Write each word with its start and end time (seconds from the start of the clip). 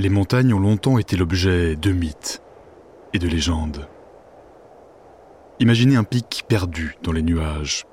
Les 0.00 0.10
montagnes 0.10 0.54
ont 0.54 0.60
longtemps 0.60 0.98
été 0.98 1.16
l'objet 1.16 1.74
de 1.74 1.90
mythes 1.90 2.40
et 3.12 3.18
de 3.18 3.26
légendes. 3.26 3.88
Imaginez 5.58 5.96
un 5.96 6.04
pic 6.04 6.44
perdu 6.46 6.96
dans 7.02 7.10
les 7.10 7.22
nuages, 7.22 7.84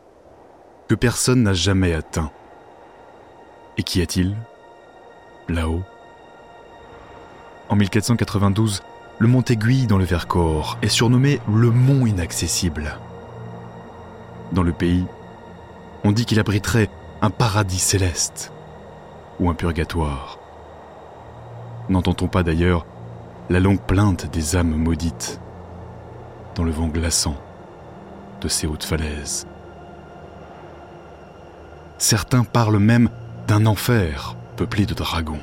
que 0.88 0.94
personne 0.94 1.42
n'a 1.42 1.54
jamais 1.54 1.96
atteint. 1.96 2.30
Et 3.80 3.84
qu'y 3.84 4.04
a-t-il 4.04 4.36
Là-haut? 5.50 5.82
En 7.70 7.76
1492, 7.76 8.84
le 9.18 9.28
mont 9.28 9.42
Aiguille 9.42 9.88
dans 9.88 9.98
le 9.98 10.06
Vercors 10.06 10.78
est 10.84 10.90
surnommé 10.90 11.42
le 11.52 11.72
mont 11.72 12.06
inaccessible. 12.06 13.00
Dans 14.52 14.62
le 14.62 14.74
pays, 14.74 15.08
on 16.04 16.12
dit 16.12 16.26
qu'il 16.26 16.40
abriterait 16.40 16.92
un 17.24 17.32
paradis 17.32 17.80
céleste 17.80 18.54
ou 19.40 19.50
un 19.50 19.56
purgatoire. 19.56 20.45
N'entend-on 21.90 22.28
pas 22.28 22.44
d'ailleurs 22.44 22.86
la 23.50 23.60
longue 23.60 23.82
plainte 23.82 24.32
des 24.32 24.56
âmes 24.56 24.76
maudites 24.76 25.40
dans 26.56 26.64
le 26.64 26.72
vent 26.72 26.88
glaçant 26.88 27.36
de 28.42 28.48
ces 28.48 28.66
hautes 28.66 28.84
falaises? 28.84 29.46
Certains 31.98 32.44
parlent 32.44 32.80
même 32.80 33.10
d'un 33.48 33.66
enfer 33.66 34.36
peuplé 34.58 34.86
de 34.86 34.94
dragons. 34.94 35.40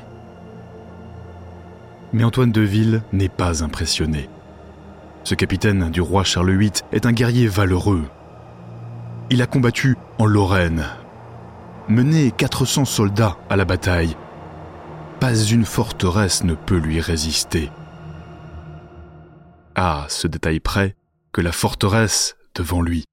Mais 2.11 2.23
Antoine 2.23 2.51
de 2.51 2.61
Ville 2.61 3.01
n'est 3.11 3.29
pas 3.29 3.63
impressionné. 3.63 4.29
Ce 5.23 5.35
capitaine 5.35 5.89
du 5.89 6.01
roi 6.01 6.23
Charles 6.23 6.57
VIII 6.57 6.71
est 6.91 7.05
un 7.05 7.13
guerrier 7.13 7.47
valeureux. 7.47 8.03
Il 9.29 9.41
a 9.41 9.47
combattu 9.47 9.97
en 10.19 10.25
Lorraine, 10.25 10.85
mené 11.87 12.31
400 12.31 12.85
soldats 12.85 13.37
à 13.49 13.55
la 13.55 13.65
bataille 13.65 14.15
pas 15.23 15.41
une 15.41 15.63
forteresse 15.63 16.43
ne 16.43 16.53
peut 16.53 16.75
lui 16.75 16.99
résister. 16.99 17.69
À 19.73 20.05
ce 20.09 20.27
détail 20.27 20.59
près 20.59 20.97
que 21.31 21.39
la 21.39 21.53
forteresse, 21.53 22.35
devant 22.55 22.81
lui, 22.81 23.05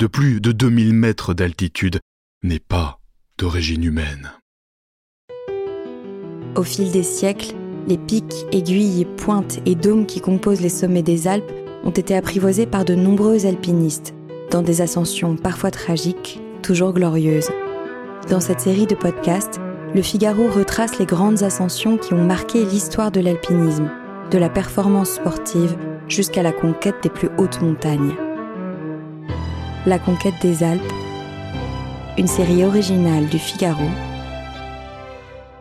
de 0.00 0.08
plus 0.08 0.40
de 0.40 0.50
2000 0.50 0.92
mètres 0.92 1.34
d'altitude, 1.34 2.00
n'est 2.42 2.58
pas 2.58 2.98
d'origine 3.38 3.84
humaine. 3.84 4.32
Au 6.56 6.64
fil 6.64 6.90
des 6.90 7.04
siècles, 7.04 7.54
les 7.86 7.96
pics, 7.96 8.44
aiguilles, 8.50 9.06
pointes 9.16 9.60
et 9.64 9.76
dômes 9.76 10.06
qui 10.06 10.20
composent 10.20 10.62
les 10.62 10.68
sommets 10.68 11.04
des 11.04 11.28
Alpes 11.28 11.52
ont 11.84 11.90
été 11.90 12.16
apprivoisés 12.16 12.66
par 12.66 12.84
de 12.84 12.96
nombreux 12.96 13.46
alpinistes, 13.46 14.14
dans 14.50 14.62
des 14.62 14.80
ascensions 14.80 15.36
parfois 15.36 15.70
tragiques, 15.70 16.40
toujours 16.64 16.92
glorieuses. 16.92 17.52
Dans 18.28 18.40
cette 18.40 18.62
série 18.62 18.88
de 18.88 18.96
podcasts, 18.96 19.60
le 19.94 20.00
Figaro 20.00 20.48
retrace 20.48 20.98
les 20.98 21.04
grandes 21.04 21.42
ascensions 21.42 21.98
qui 21.98 22.14
ont 22.14 22.24
marqué 22.24 22.64
l'histoire 22.64 23.10
de 23.10 23.20
l'alpinisme, 23.20 23.90
de 24.30 24.38
la 24.38 24.48
performance 24.48 25.14
sportive 25.14 25.76
jusqu'à 26.08 26.42
la 26.42 26.52
conquête 26.52 27.02
des 27.02 27.10
plus 27.10 27.28
hautes 27.36 27.60
montagnes. 27.60 28.14
La 29.84 29.98
conquête 29.98 30.40
des 30.40 30.62
Alpes, 30.62 30.92
une 32.16 32.26
série 32.26 32.64
originale 32.64 33.28
du 33.28 33.38
Figaro. 33.38 33.84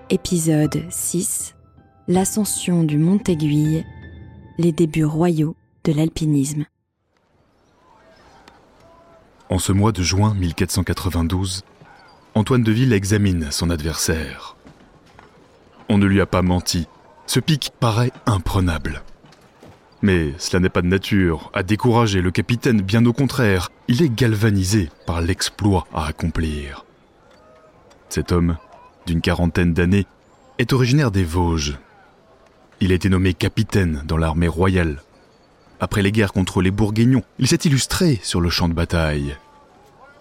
Épisode 0.10 0.84
6 0.90 1.56
L'ascension 2.08 2.84
du 2.84 2.98
Mont 2.98 3.22
Aiguille, 3.28 3.86
les 4.58 4.72
débuts 4.72 5.06
royaux 5.06 5.56
de 5.84 5.92
l'alpinisme. 5.94 6.66
En 9.50 9.60
ce 9.60 9.74
mois 9.74 9.92
de 9.92 10.02
juin 10.02 10.34
1492, 10.34 11.64
Antoine 12.34 12.64
de 12.64 12.72
Ville 12.72 12.94
examine 12.94 13.52
son 13.52 13.70
adversaire. 13.70 14.56
On 15.90 15.98
ne 15.98 16.06
lui 16.06 16.22
a 16.22 16.26
pas 16.26 16.42
menti. 16.42 16.88
Ce 17.26 17.42
pic 17.42 17.72
paraît 17.78 18.14
imprenable. 18.26 19.04
Mais 20.02 20.34
cela 20.38 20.62
n'est 20.62 20.70
pas 20.70 20.82
de 20.82 20.88
nature 20.88 21.52
à 21.54 21.62
décourager 21.62 22.22
le 22.22 22.32
capitaine, 22.32 22.82
bien 22.82 23.06
au 23.06 23.12
contraire, 23.12 23.70
il 23.90 24.02
est 24.02 24.14
galvanisé 24.14 24.90
par 25.06 25.20
l'exploit 25.22 25.86
à 25.94 26.06
accomplir. 26.06 26.86
Cet 28.08 28.32
homme, 28.32 28.58
d'une 29.06 29.22
quarantaine 29.22 29.74
d'années, 29.74 30.08
est 30.58 30.72
originaire 30.72 31.12
des 31.12 31.26
Vosges. 31.26 31.78
Il 32.80 32.94
a 32.94 32.96
été 32.96 33.10
nommé 33.10 33.34
capitaine 33.34 34.04
dans 34.06 34.18
l'armée 34.18 34.48
royale. 34.48 35.04
Après 35.82 36.02
les 36.02 36.14
guerres 36.14 36.34
contre 36.34 36.62
les 36.62 36.72
Bourguignons, 36.72 37.24
il 37.40 37.48
s'est 37.48 37.60
illustré 37.66 38.22
sur 38.24 38.40
le 38.40 38.50
champ 38.50 38.70
de 38.70 38.74
bataille 38.74 39.36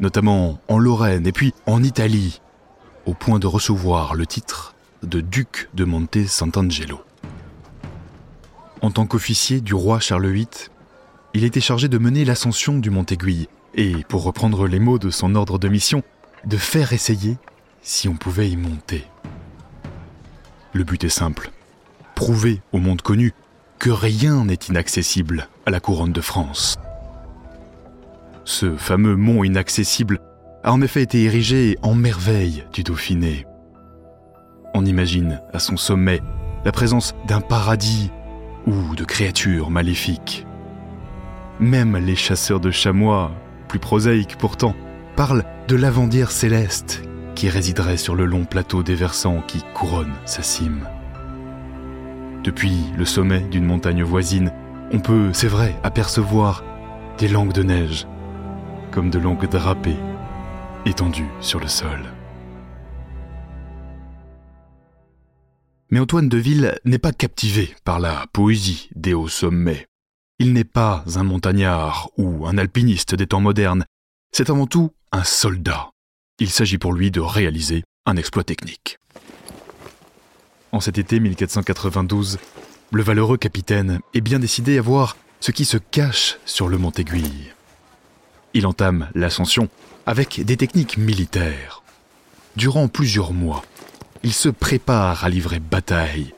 notamment 0.00 0.58
en 0.68 0.78
Lorraine 0.78 1.26
et 1.26 1.32
puis 1.32 1.54
en 1.66 1.82
Italie, 1.82 2.40
au 3.06 3.14
point 3.14 3.38
de 3.38 3.46
recevoir 3.46 4.14
le 4.14 4.26
titre 4.26 4.74
de 5.02 5.20
duc 5.20 5.68
de 5.74 5.84
Monte 5.84 6.26
Sant'Angelo. 6.26 7.00
En 8.82 8.90
tant 8.90 9.06
qu'officier 9.06 9.60
du 9.60 9.74
roi 9.74 10.00
Charles 10.00 10.28
VIII, 10.28 10.48
il 11.34 11.44
était 11.44 11.60
chargé 11.60 11.88
de 11.88 11.98
mener 11.98 12.24
l'ascension 12.24 12.78
du 12.78 12.90
Mont 12.90 13.04
Aiguille 13.04 13.48
et, 13.74 13.92
pour 14.08 14.24
reprendre 14.24 14.66
les 14.66 14.80
mots 14.80 14.98
de 14.98 15.10
son 15.10 15.34
ordre 15.34 15.58
de 15.58 15.68
mission, 15.68 16.02
de 16.44 16.56
faire 16.56 16.92
essayer 16.92 17.36
si 17.82 18.08
on 18.08 18.16
pouvait 18.16 18.50
y 18.50 18.56
monter. 18.56 19.04
Le 20.72 20.84
but 20.84 21.04
est 21.04 21.08
simple, 21.08 21.50
prouver 22.14 22.62
au 22.72 22.78
monde 22.78 23.02
connu 23.02 23.34
que 23.78 23.90
rien 23.90 24.44
n'est 24.44 24.54
inaccessible 24.68 25.48
à 25.66 25.70
la 25.70 25.80
couronne 25.80 26.12
de 26.12 26.20
France. 26.20 26.78
Ce 28.50 28.74
fameux 28.74 29.14
mont 29.14 29.44
inaccessible 29.44 30.18
a 30.64 30.72
en 30.72 30.82
effet 30.82 31.02
été 31.02 31.22
érigé 31.22 31.78
en 31.82 31.94
merveille 31.94 32.64
du 32.72 32.82
Dauphiné. 32.82 33.46
On 34.74 34.84
imagine 34.84 35.40
à 35.52 35.60
son 35.60 35.76
sommet 35.76 36.20
la 36.64 36.72
présence 36.72 37.14
d'un 37.28 37.40
paradis 37.40 38.10
ou 38.66 38.96
de 38.96 39.04
créatures 39.04 39.70
maléfiques. 39.70 40.48
Même 41.60 41.96
les 41.96 42.16
chasseurs 42.16 42.58
de 42.58 42.72
chamois, 42.72 43.30
plus 43.68 43.78
prosaïques 43.78 44.36
pourtant, 44.36 44.74
parlent 45.14 45.44
de 45.68 45.76
l'avendière 45.76 46.32
céleste 46.32 47.04
qui 47.36 47.48
résiderait 47.48 47.98
sur 47.98 48.16
le 48.16 48.24
long 48.24 48.46
plateau 48.46 48.82
des 48.82 48.96
versants 48.96 49.44
qui 49.46 49.62
couronne 49.74 50.14
sa 50.24 50.42
cime. 50.42 50.88
Depuis 52.42 52.80
le 52.98 53.04
sommet 53.04 53.42
d'une 53.42 53.64
montagne 53.64 54.02
voisine, 54.02 54.52
on 54.92 54.98
peut, 54.98 55.30
c'est 55.34 55.46
vrai, 55.46 55.76
apercevoir 55.84 56.64
des 57.16 57.28
langues 57.28 57.52
de 57.52 57.62
neige 57.62 58.08
comme 58.90 59.10
de 59.10 59.18
longues 59.18 59.48
drapées 59.48 59.96
étendues 60.86 61.28
sur 61.40 61.60
le 61.60 61.68
sol. 61.68 62.00
Mais 65.90 65.98
Antoine 65.98 66.28
de 66.28 66.38
Ville 66.38 66.78
n'est 66.84 66.98
pas 66.98 67.12
captivé 67.12 67.74
par 67.84 67.98
la 67.98 68.26
poésie 68.32 68.90
des 68.94 69.12
hauts 69.12 69.28
sommets. 69.28 69.86
Il 70.38 70.52
n'est 70.52 70.64
pas 70.64 71.04
un 71.16 71.24
montagnard 71.24 72.10
ou 72.16 72.46
un 72.46 72.56
alpiniste 72.58 73.14
des 73.14 73.26
temps 73.26 73.40
modernes, 73.40 73.84
c'est 74.32 74.50
avant 74.50 74.66
tout 74.66 74.92
un 75.12 75.24
soldat. 75.24 75.90
Il 76.38 76.48
s'agit 76.48 76.78
pour 76.78 76.92
lui 76.92 77.10
de 77.10 77.20
réaliser 77.20 77.82
un 78.06 78.16
exploit 78.16 78.44
technique. 78.44 78.98
En 80.72 80.80
cet 80.80 80.98
été 80.98 81.18
1492, 81.18 82.38
le 82.92 83.02
valeureux 83.02 83.36
capitaine 83.36 84.00
est 84.14 84.20
bien 84.20 84.38
décidé 84.38 84.78
à 84.78 84.82
voir 84.82 85.16
ce 85.41 85.50
qui 85.50 85.65
se 85.65 85.76
cache 85.76 86.38
sur 86.44 86.68
le 86.68 86.78
mont 86.78 86.92
Aiguille. 86.92 87.53
Il 88.54 88.66
entame 88.66 89.08
l'ascension 89.14 89.68
avec 90.06 90.44
des 90.44 90.56
techniques 90.56 90.97
militaires. 90.97 91.82
Durant 92.56 92.88
plusieurs 92.88 93.32
mois, 93.32 93.64
il 94.22 94.32
se 94.32 94.48
prépare 94.48 95.24
à 95.24 95.28
livrer 95.28 95.60
bataille. 95.60 96.34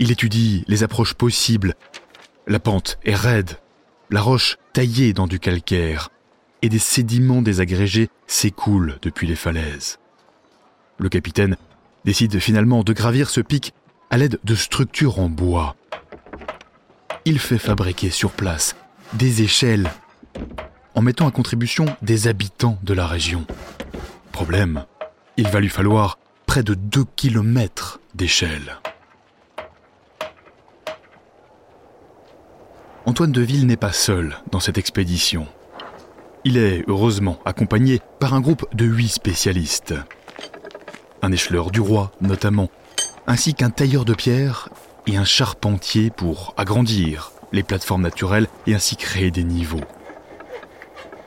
Il 0.00 0.10
étudie 0.10 0.64
les 0.66 0.82
approches 0.82 1.14
possibles. 1.14 1.74
La 2.46 2.58
pente 2.58 2.98
est 3.04 3.14
raide, 3.14 3.58
la 4.10 4.20
roche 4.20 4.58
taillée 4.72 5.12
dans 5.12 5.26
du 5.26 5.38
calcaire, 5.38 6.10
et 6.62 6.68
des 6.68 6.78
sédiments 6.78 7.42
désagrégés 7.42 8.10
s'écoulent 8.26 8.98
depuis 9.02 9.26
les 9.26 9.36
falaises. 9.36 9.98
Le 10.98 11.08
capitaine 11.08 11.56
décide 12.04 12.38
finalement 12.40 12.82
de 12.82 12.92
gravir 12.92 13.30
ce 13.30 13.40
pic 13.40 13.72
à 14.10 14.16
l'aide 14.16 14.38
de 14.44 14.54
structures 14.54 15.20
en 15.20 15.28
bois. 15.28 15.76
Il 17.24 17.38
fait 17.38 17.58
fabriquer 17.58 18.10
sur 18.10 18.30
place 18.32 18.76
des 19.14 19.42
échelles 19.42 19.90
en 20.94 21.02
mettant 21.02 21.26
à 21.26 21.30
contribution 21.30 21.86
des 22.02 22.28
habitants 22.28 22.78
de 22.82 22.94
la 22.94 23.06
région. 23.06 23.46
Problème, 24.32 24.84
il 25.36 25.48
va 25.48 25.60
lui 25.60 25.68
falloir 25.68 26.18
près 26.46 26.62
de 26.62 26.74
2 26.74 27.04
km 27.16 28.00
d'échelle. 28.14 28.78
Antoine 33.06 33.32
de 33.32 33.42
Ville 33.42 33.66
n'est 33.66 33.76
pas 33.76 33.92
seul 33.92 34.38
dans 34.50 34.60
cette 34.60 34.78
expédition. 34.78 35.46
Il 36.44 36.56
est 36.56 36.84
heureusement 36.88 37.38
accompagné 37.44 38.00
par 38.18 38.34
un 38.34 38.40
groupe 38.40 38.66
de 38.74 38.84
huit 38.84 39.08
spécialistes. 39.08 39.94
Un 41.22 41.32
écheleur 41.32 41.70
du 41.70 41.80
roi 41.80 42.12
notamment, 42.20 42.70
ainsi 43.26 43.54
qu'un 43.54 43.70
tailleur 43.70 44.04
de 44.04 44.14
pierre 44.14 44.68
et 45.06 45.16
un 45.16 45.24
charpentier 45.24 46.10
pour 46.10 46.54
agrandir 46.56 47.32
les 47.52 47.62
plateformes 47.62 48.02
naturelles 48.02 48.48
et 48.66 48.74
ainsi 48.74 48.96
créer 48.96 49.30
des 49.30 49.44
niveaux. 49.44 49.84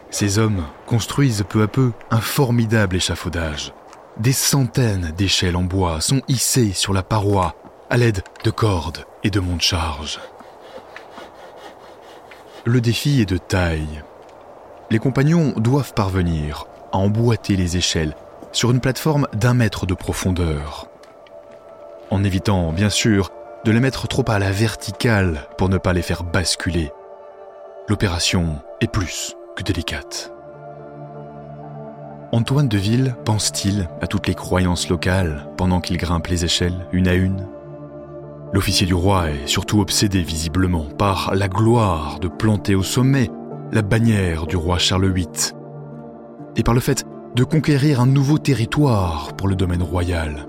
Ces 0.09 0.39
hommes 0.39 0.63
construisent 0.85 1.43
peu 1.47 1.61
à 1.61 1.67
peu 1.67 1.91
un 2.11 2.21
formidable 2.21 2.95
échafaudage. 2.95 3.73
Des 4.19 4.31
centaines 4.31 5.11
d'échelles 5.17 5.55
en 5.55 5.63
bois 5.63 6.01
sont 6.01 6.21
hissées 6.27 6.73
sur 6.73 6.93
la 6.93 7.03
paroi 7.03 7.55
à 7.89 7.97
l'aide 7.97 8.23
de 8.43 8.49
cordes 8.49 9.05
et 9.23 9.29
de 9.29 9.39
monts 9.39 9.57
de 9.57 9.61
charge. 9.61 10.19
Le 12.65 12.81
défi 12.81 13.21
est 13.21 13.29
de 13.29 13.37
taille. 13.37 14.03
Les 14.89 14.99
compagnons 14.99 15.53
doivent 15.57 15.93
parvenir 15.93 16.65
à 16.91 16.97
emboîter 16.97 17.55
les 17.55 17.77
échelles 17.77 18.15
sur 18.51 18.71
une 18.71 18.79
plateforme 18.79 19.27
d'un 19.33 19.53
mètre 19.53 19.85
de 19.85 19.93
profondeur. 19.93 20.87
En 22.09 22.23
évitant, 22.23 22.71
bien 22.71 22.89
sûr, 22.89 23.31
de 23.65 23.71
les 23.71 23.79
mettre 23.79 24.07
trop 24.07 24.25
à 24.29 24.39
la 24.39 24.51
verticale 24.51 25.47
pour 25.57 25.69
ne 25.69 25.77
pas 25.77 25.93
les 25.93 26.01
faire 26.01 26.23
basculer. 26.23 26.91
L'opération 27.89 28.61
est 28.81 28.91
plus 28.91 29.35
délicate. 29.63 30.31
Antoine 32.31 32.67
de 32.67 32.77
Ville 32.77 33.15
pense-t-il 33.25 33.87
à 34.01 34.07
toutes 34.07 34.27
les 34.27 34.35
croyances 34.35 34.89
locales 34.89 35.47
pendant 35.57 35.79
qu'il 35.79 35.97
grimpe 35.97 36.27
les 36.27 36.43
échelles 36.43 36.85
une 36.91 37.07
à 37.07 37.13
une? 37.13 37.47
L'officier 38.53 38.85
du 38.85 38.93
roi 38.93 39.31
est 39.31 39.47
surtout 39.47 39.81
obsédé 39.81 40.21
visiblement 40.21 40.85
par 40.97 41.35
la 41.35 41.47
gloire 41.47 42.19
de 42.19 42.27
planter 42.27 42.75
au 42.75 42.83
sommet 42.83 43.29
la 43.71 43.81
bannière 43.81 44.47
du 44.47 44.55
roi 44.55 44.77
Charles 44.77 45.11
VIII 45.11 45.53
et 46.55 46.63
par 46.63 46.73
le 46.73 46.79
fait 46.79 47.05
de 47.35 47.43
conquérir 47.43 48.01
un 48.01 48.07
nouveau 48.07 48.37
territoire 48.37 49.33
pour 49.33 49.47
le 49.47 49.55
domaine 49.55 49.83
royal. 49.83 50.47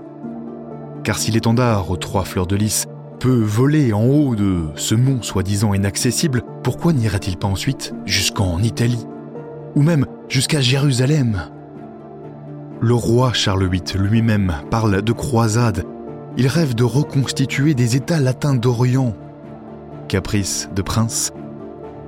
Car 1.03 1.17
si 1.17 1.31
l'étendard 1.31 1.91
aux 1.91 1.97
trois 1.97 2.23
fleurs 2.23 2.47
de 2.47 2.55
lys 2.55 2.87
peut 3.19 3.41
voler 3.41 3.93
en 3.93 4.03
haut 4.03 4.35
de 4.35 4.69
ce 4.75 4.95
mont 4.95 5.21
soi-disant 5.21 5.73
inaccessible, 5.73 6.43
pourquoi 6.63 6.93
n'irait-il 6.93 7.37
pas 7.37 7.47
ensuite 7.47 7.93
jusqu'en 8.05 8.59
Italie 8.59 9.05
Ou 9.75 9.81
même 9.81 10.05
jusqu'à 10.27 10.61
Jérusalem? 10.61 11.43
Le 12.81 12.93
roi 12.93 13.33
Charles 13.33 13.69
VIII 13.69 13.97
lui-même 13.97 14.53
parle 14.69 15.01
de 15.01 15.11
croisade. 15.11 15.85
Il 16.37 16.47
rêve 16.47 16.75
de 16.75 16.83
reconstituer 16.83 17.73
des 17.73 17.95
États 17.95 18.19
latins 18.19 18.55
d'Orient. 18.55 19.13
Caprice 20.07 20.69
de 20.75 20.81
prince 20.81 21.31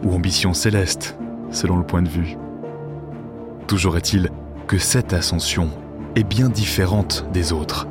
ou 0.03 0.13
ambition 0.13 0.53
céleste, 0.53 1.17
selon 1.51 1.77
le 1.77 1.83
point 1.83 2.01
de 2.01 2.09
vue. 2.09 2.37
Toujours 3.67 3.97
est-il 3.97 4.29
que 4.67 4.77
cette 4.77 5.13
ascension 5.13 5.69
est 6.15 6.23
bien 6.23 6.49
différente 6.49 7.25
des 7.33 7.53
autres. 7.53 7.87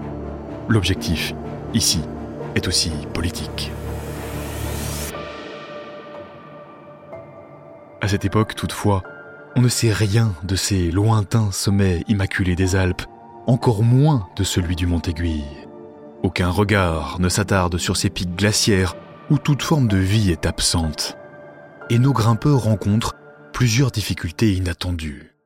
L'objectif, 0.68 1.34
ici, 1.74 2.00
est 2.54 2.68
aussi 2.68 2.92
politique. 3.12 3.72
Cette 8.10 8.24
époque, 8.24 8.56
toutefois, 8.56 9.04
on 9.54 9.62
ne 9.62 9.68
sait 9.68 9.92
rien 9.92 10.34
de 10.42 10.56
ces 10.56 10.90
lointains 10.90 11.52
sommets 11.52 12.02
immaculés 12.08 12.56
des 12.56 12.74
Alpes, 12.74 13.02
encore 13.46 13.84
moins 13.84 14.28
de 14.34 14.42
celui 14.42 14.74
du 14.74 14.88
Mont-Aiguille. 14.88 15.44
Aucun 16.24 16.50
regard 16.50 17.20
ne 17.20 17.28
s'attarde 17.28 17.78
sur 17.78 17.96
ces 17.96 18.10
pics 18.10 18.34
glaciaires 18.34 18.96
où 19.30 19.38
toute 19.38 19.62
forme 19.62 19.86
de 19.86 19.96
vie 19.96 20.32
est 20.32 20.44
absente. 20.44 21.16
Et 21.88 22.00
nos 22.00 22.12
grimpeurs 22.12 22.64
rencontrent 22.64 23.14
plusieurs 23.52 23.92
difficultés 23.92 24.54
inattendues. 24.54 25.36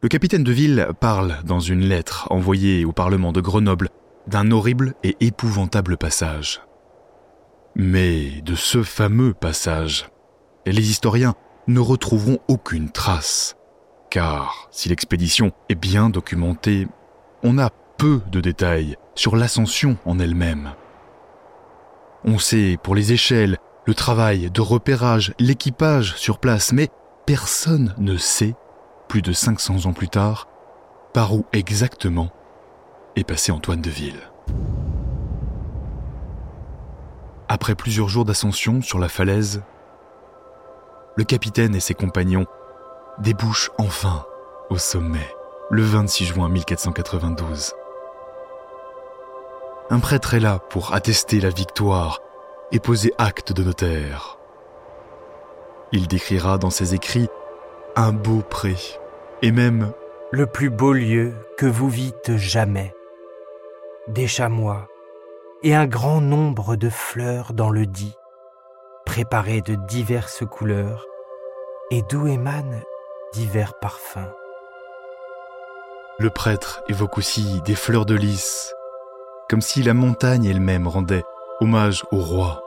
Le 0.00 0.08
capitaine 0.08 0.44
de 0.44 0.52
ville 0.52 0.90
parle 1.00 1.38
dans 1.44 1.60
une 1.60 1.82
lettre 1.82 2.28
envoyée 2.30 2.84
au 2.84 2.92
Parlement 2.92 3.32
de 3.32 3.40
Grenoble 3.40 3.88
d'un 4.28 4.52
horrible 4.52 4.94
et 5.02 5.16
épouvantable 5.18 5.96
passage. 5.96 6.60
Mais 7.74 8.42
de 8.42 8.54
ce 8.54 8.82
fameux 8.82 9.32
passage, 9.32 10.10
les 10.66 10.90
historiens 10.90 11.34
ne 11.68 11.80
retrouveront 11.80 12.38
aucune 12.46 12.90
trace, 12.90 13.56
car 14.10 14.68
si 14.70 14.90
l'expédition 14.90 15.52
est 15.70 15.74
bien 15.74 16.10
documentée, 16.10 16.86
on 17.42 17.58
a 17.58 17.70
peu 17.96 18.20
de 18.30 18.40
détails 18.40 18.96
sur 19.14 19.36
l'ascension 19.36 19.96
en 20.04 20.18
elle-même. 20.18 20.72
On 22.24 22.38
sait 22.38 22.76
pour 22.82 22.94
les 22.94 23.12
échelles, 23.12 23.56
le 23.86 23.94
travail 23.94 24.50
de 24.50 24.60
repérage, 24.60 25.32
l'équipage 25.38 26.14
sur 26.16 26.38
place, 26.38 26.72
mais 26.72 26.88
personne 27.26 27.94
ne 27.98 28.16
sait, 28.16 28.54
plus 29.08 29.22
de 29.22 29.32
500 29.32 29.86
ans 29.86 29.92
plus 29.92 30.08
tard, 30.08 30.46
par 31.14 31.34
où 31.34 31.46
exactement 31.52 32.30
est 33.16 33.24
passé 33.24 33.50
Antoine 33.50 33.80
de 33.80 33.90
Ville. 33.90 34.20
Après 37.52 37.74
plusieurs 37.74 38.08
jours 38.08 38.24
d'ascension 38.24 38.80
sur 38.80 38.98
la 38.98 39.10
falaise, 39.10 39.62
le 41.16 41.24
capitaine 41.24 41.74
et 41.74 41.80
ses 41.80 41.92
compagnons 41.92 42.46
débouchent 43.18 43.70
enfin 43.76 44.24
au 44.70 44.78
sommet 44.78 45.28
le 45.68 45.82
26 45.82 46.24
juin 46.24 46.48
1492. 46.48 47.74
Un 49.90 50.00
prêtre 50.00 50.32
est 50.32 50.40
là 50.40 50.60
pour 50.70 50.94
attester 50.94 51.40
la 51.40 51.50
victoire 51.50 52.20
et 52.70 52.80
poser 52.80 53.12
acte 53.18 53.52
de 53.52 53.62
notaire. 53.62 54.38
Il 55.92 56.08
décrira 56.08 56.56
dans 56.56 56.70
ses 56.70 56.94
écrits 56.94 57.28
un 57.96 58.14
beau 58.14 58.40
pré 58.40 58.76
et 59.42 59.52
même 59.52 59.92
le 60.30 60.46
plus 60.46 60.70
beau 60.70 60.94
lieu 60.94 61.34
que 61.58 61.66
vous 61.66 61.90
vîtes 61.90 62.34
jamais 62.34 62.94
des 64.08 64.26
chamois 64.26 64.88
et 65.62 65.74
un 65.74 65.86
grand 65.86 66.20
nombre 66.20 66.76
de 66.76 66.90
fleurs 66.90 67.52
dans 67.52 67.70
le 67.70 67.86
dit, 67.86 68.16
préparées 69.06 69.60
de 69.60 69.74
diverses 69.74 70.44
couleurs 70.44 71.06
et 71.90 72.02
d'où 72.10 72.26
émanent 72.26 72.82
divers 73.32 73.78
parfums. 73.78 74.30
Le 76.18 76.30
prêtre 76.30 76.82
évoque 76.88 77.18
aussi 77.18 77.60
des 77.62 77.74
fleurs 77.74 78.06
de 78.06 78.14
lys, 78.14 78.74
comme 79.48 79.60
si 79.60 79.82
la 79.82 79.94
montagne 79.94 80.44
elle-même 80.44 80.88
rendait 80.88 81.24
hommage 81.60 82.04
au 82.12 82.18
roi, 82.18 82.62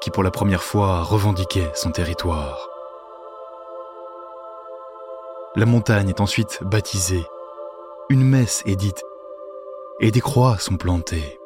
qui 0.00 0.10
pour 0.10 0.22
la 0.22 0.30
première 0.30 0.62
fois 0.62 1.02
revendiquait 1.02 1.70
son 1.74 1.90
territoire. 1.90 2.68
La 5.54 5.66
montagne 5.66 6.10
est 6.10 6.20
ensuite 6.20 6.58
baptisée, 6.62 7.24
une 8.10 8.24
messe 8.24 8.62
est 8.66 8.76
dite 8.76 9.02
et 10.00 10.10
des 10.10 10.20
croix 10.20 10.58
sont 10.58 10.76
plantées. 10.76 11.40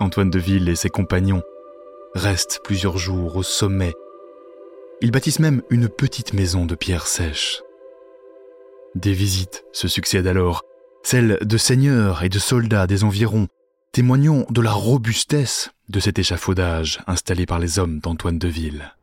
Antoine 0.00 0.30
de 0.30 0.38
Ville 0.38 0.68
et 0.68 0.76
ses 0.76 0.90
compagnons 0.90 1.42
restent 2.14 2.60
plusieurs 2.62 2.98
jours 2.98 3.36
au 3.36 3.42
sommet. 3.42 3.94
Ils 5.00 5.10
bâtissent 5.10 5.40
même 5.40 5.62
une 5.70 5.88
petite 5.88 6.32
maison 6.32 6.66
de 6.66 6.74
pierre 6.74 7.06
sèche. 7.06 7.62
Des 8.94 9.12
visites 9.12 9.64
se 9.72 9.88
succèdent 9.88 10.26
alors, 10.26 10.62
celles 11.02 11.38
de 11.42 11.56
seigneurs 11.56 12.22
et 12.22 12.28
de 12.28 12.38
soldats 12.38 12.86
des 12.86 13.04
environs, 13.04 13.48
témoignant 13.92 14.46
de 14.50 14.60
la 14.60 14.72
robustesse 14.72 15.70
de 15.88 16.00
cet 16.00 16.18
échafaudage 16.18 17.00
installé 17.06 17.46
par 17.46 17.58
les 17.58 17.78
hommes 17.78 18.00
d'Antoine 18.00 18.38
de 18.38 18.48
Ville. 18.48 18.94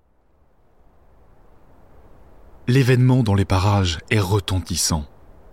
L'événement 2.68 3.22
dans 3.22 3.36
les 3.36 3.46
parages 3.46 4.00
est 4.10 4.20
retentissant. 4.20 5.06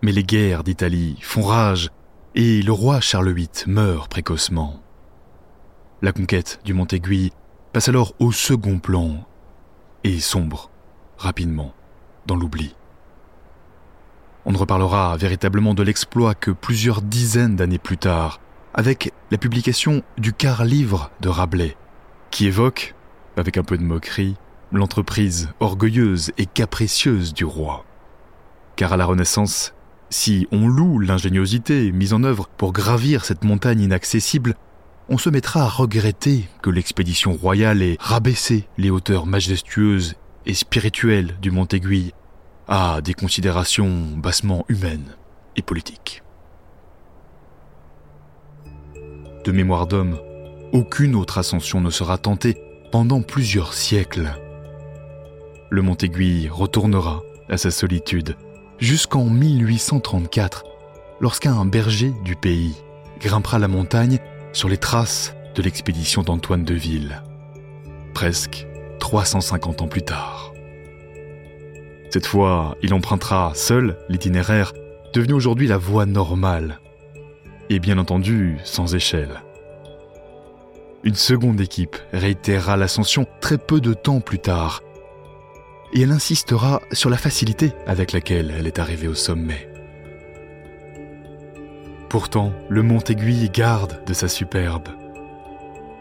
Mais 0.03 0.13
les 0.13 0.25
guerres 0.25 0.65
d'Italie 0.65 1.17
font 1.21 1.43
rage 1.43 1.91
et 2.35 2.63
le 2.63 2.73
roi 2.73 3.01
Charles 3.01 3.33
VIII 3.33 3.49
meurt 3.67 4.11
précocement. 4.11 4.82
La 6.05 6.11
conquête 6.11 6.59
du 6.65 6.75
Mont-Aiguille 6.75 7.31
passe 7.73 7.89
alors 7.89 8.15
au 8.19 8.33
second 8.33 8.81
plan 8.81 9.25
et 10.03 10.19
sombre 10.19 10.69
rapidement 11.17 11.75
dans 12.27 12.35
l'oubli. 12.35 12.75
On 14.45 14.51
ne 14.51 14.59
reparlera 14.59 15.17
véritablement 15.17 15.75
de 15.75 15.85
l'exploit 15.85 16.35
que 16.35 16.51
plusieurs 16.51 17.03
dizaines 17.03 17.55
d'années 17.55 17.79
plus 17.79 17.99
tard, 17.99 18.41
avec 18.75 19.13
la 19.31 19.39
publication 19.39 20.03
du 20.19 20.33
quart 20.33 20.65
livre 20.65 21.13
de 21.21 21.29
Rabelais, 21.29 21.77
qui 22.33 22.47
évoque, 22.47 22.97
avec 23.37 23.57
un 23.57 23.63
peu 23.63 23.79
de 23.79 23.85
moquerie, 23.85 24.35
l'entreprise 24.73 25.51
orgueilleuse 25.61 26.33
et 26.37 26.47
capricieuse 26.47 27.33
du 27.33 27.45
roi. 27.45 27.85
Car 28.75 28.93
à 28.93 28.97
la 28.97 29.05
Renaissance, 29.05 29.73
si 30.11 30.49
on 30.51 30.67
loue 30.67 30.99
l'ingéniosité 30.99 31.93
mise 31.93 32.13
en 32.13 32.25
œuvre 32.25 32.49
pour 32.57 32.73
gravir 32.73 33.25
cette 33.25 33.45
montagne 33.45 33.83
inaccessible, 33.83 34.57
on 35.13 35.19
se 35.19 35.29
mettra 35.29 35.65
à 35.65 35.69
regretter 35.69 36.49
que 36.63 36.71
l'expédition 36.71 37.35
royale 37.35 37.83
ait 37.83 37.99
rabaissé 38.01 38.67
les 38.79 38.89
hauteurs 38.89 39.27
majestueuses 39.27 40.15
et 40.47 40.55
spirituelles 40.55 41.37
du 41.43 41.51
Mont 41.51 41.67
Aiguille 41.67 42.15
à 42.67 43.03
des 43.03 43.13
considérations 43.13 43.91
bassement 44.17 44.65
humaines 44.71 45.15
et 45.55 45.61
politiques. 45.61 46.23
De 49.45 49.53
mémoire 49.53 49.87
d'homme, 49.87 50.19
aucune 50.73 51.15
autre 51.15 51.37
ascension 51.37 51.83
ne 51.83 51.91
sera 51.91 52.17
tentée 52.17 52.57
pendant 52.91 53.21
plusieurs 53.21 53.75
siècles. 53.75 54.31
Le 55.69 55.83
Mont 55.83 55.97
Aiguille 55.97 56.49
retournera 56.49 57.21
à 57.51 57.59
sa 57.59 57.71
solitude 57.71 58.35
jusqu'en 58.79 59.27
1834, 59.27 60.65
lorsqu'un 61.21 61.67
berger 61.67 62.15
du 62.25 62.35
pays 62.35 62.75
grimpera 63.21 63.59
la 63.59 63.69
montagne 63.69 64.19
sur 64.53 64.69
les 64.69 64.77
traces 64.77 65.35
de 65.55 65.63
l'expédition 65.63 66.23
d'Antoine 66.23 66.65
de 66.65 66.75
Ville, 66.75 67.23
presque 68.15 68.67
350 69.01 69.83
ans 69.83 69.89
plus 69.89 70.03
tard. 70.03 70.53
Cette 72.11 72.27
fois, 72.27 72.77
il 72.83 72.93
empruntera 72.93 73.53
seul 73.55 73.97
l'itinéraire 74.09 74.73
devenu 75.15 75.33
aujourd'hui 75.33 75.67
la 75.67 75.79
voie 75.79 76.07
normale, 76.07 76.81
et 77.71 77.79
bien 77.79 77.99
entendu 77.99 78.59
sans 78.65 78.95
échelle. 78.95 79.43
Une 81.05 81.15
seconde 81.15 81.61
équipe 81.61 81.97
réitérera 82.13 82.77
l'ascension 82.77 83.27
très 83.41 83.59
peu 83.59 83.81
de 83.81 83.95
temps 83.95 84.21
plus 84.21 84.39
tard, 84.39 84.83
et 85.95 86.03
elle 86.03 86.13
insistera 86.13 86.81
sur 86.93 87.11
la 87.11 87.17
facilité 87.17 87.73
avec 87.87 88.13
laquelle 88.13 88.55
elle 88.57 88.67
est 88.67 88.79
arrivée 88.79 89.09
au 89.09 89.15
sommet. 89.15 89.72
Pourtant, 92.13 92.53
le 92.69 92.83
mont 92.83 92.99
Aiguille 92.99 93.49
garde 93.49 94.05
de 94.05 94.13
sa 94.13 94.29
superbe. 94.29 94.89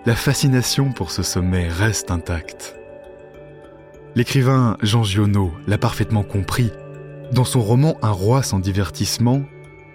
La 0.06 0.14
fascination 0.14 0.92
pour 0.92 1.10
ce 1.10 1.24
sommet 1.24 1.70
reste 1.70 2.12
intacte. 2.12 2.76
L'écrivain 4.16 4.76
Jean 4.82 5.04
Giono 5.04 5.54
l'a 5.68 5.78
parfaitement 5.78 6.24
compris 6.24 6.70
dans 7.32 7.46
son 7.46 7.62
roman 7.62 7.96
Un 8.02 8.12
roi 8.12 8.44
sans 8.44 8.60
divertissement, 8.60 9.44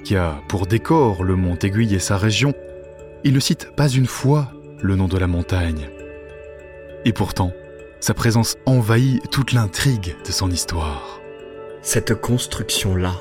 qui 0.05 0.17
a 0.17 0.41
pour 0.49 0.67
décor 0.67 1.23
le 1.23 1.37
mont 1.37 1.59
Aiguille 1.59 1.95
et 1.95 1.99
sa 1.99 2.17
région. 2.17 2.55
Il 3.23 3.35
ne 3.35 3.41
cite 3.41 3.77
pas 3.77 3.91
une 3.91 4.07
fois 4.07 4.51
le 4.81 4.97
nom 4.97 5.09
de 5.09 5.19
la 5.19 5.27
montagne. 5.27 5.91
Et 7.05 7.13
pourtant, 7.13 7.53
sa 8.01 8.15
présence 8.15 8.57
envahit 8.65 9.21
toute 9.31 9.53
l'intrigue 9.53 10.17
de 10.27 10.33
son 10.33 10.51
histoire. 10.51 11.21
Cette 11.83 12.15
construction-là, 12.15 13.13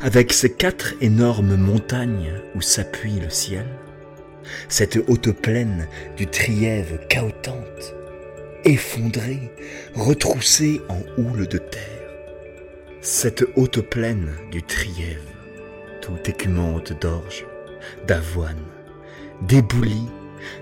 avec 0.00 0.32
ces 0.32 0.52
quatre 0.52 0.94
énormes 1.00 1.56
montagnes 1.56 2.32
où 2.54 2.60
s'appuie 2.60 3.20
le 3.20 3.30
ciel, 3.30 3.66
cette 4.68 4.98
haute 5.08 5.32
plaine 5.32 5.88
du 6.16 6.26
Trièves 6.26 7.00
chaotante, 7.08 7.94
effondrée, 8.64 9.50
retroussée 9.94 10.80
en 10.88 11.00
houle 11.20 11.46
de 11.46 11.58
terre, 11.58 11.82
cette 13.00 13.44
haute 13.56 13.80
plaine 13.82 14.30
du 14.50 14.62
Trièves, 14.62 15.20
tout 16.00 16.18
écumante 16.26 16.92
d'orge, 17.00 17.46
d'avoine, 18.06 18.62
d'éboulis, 19.42 20.08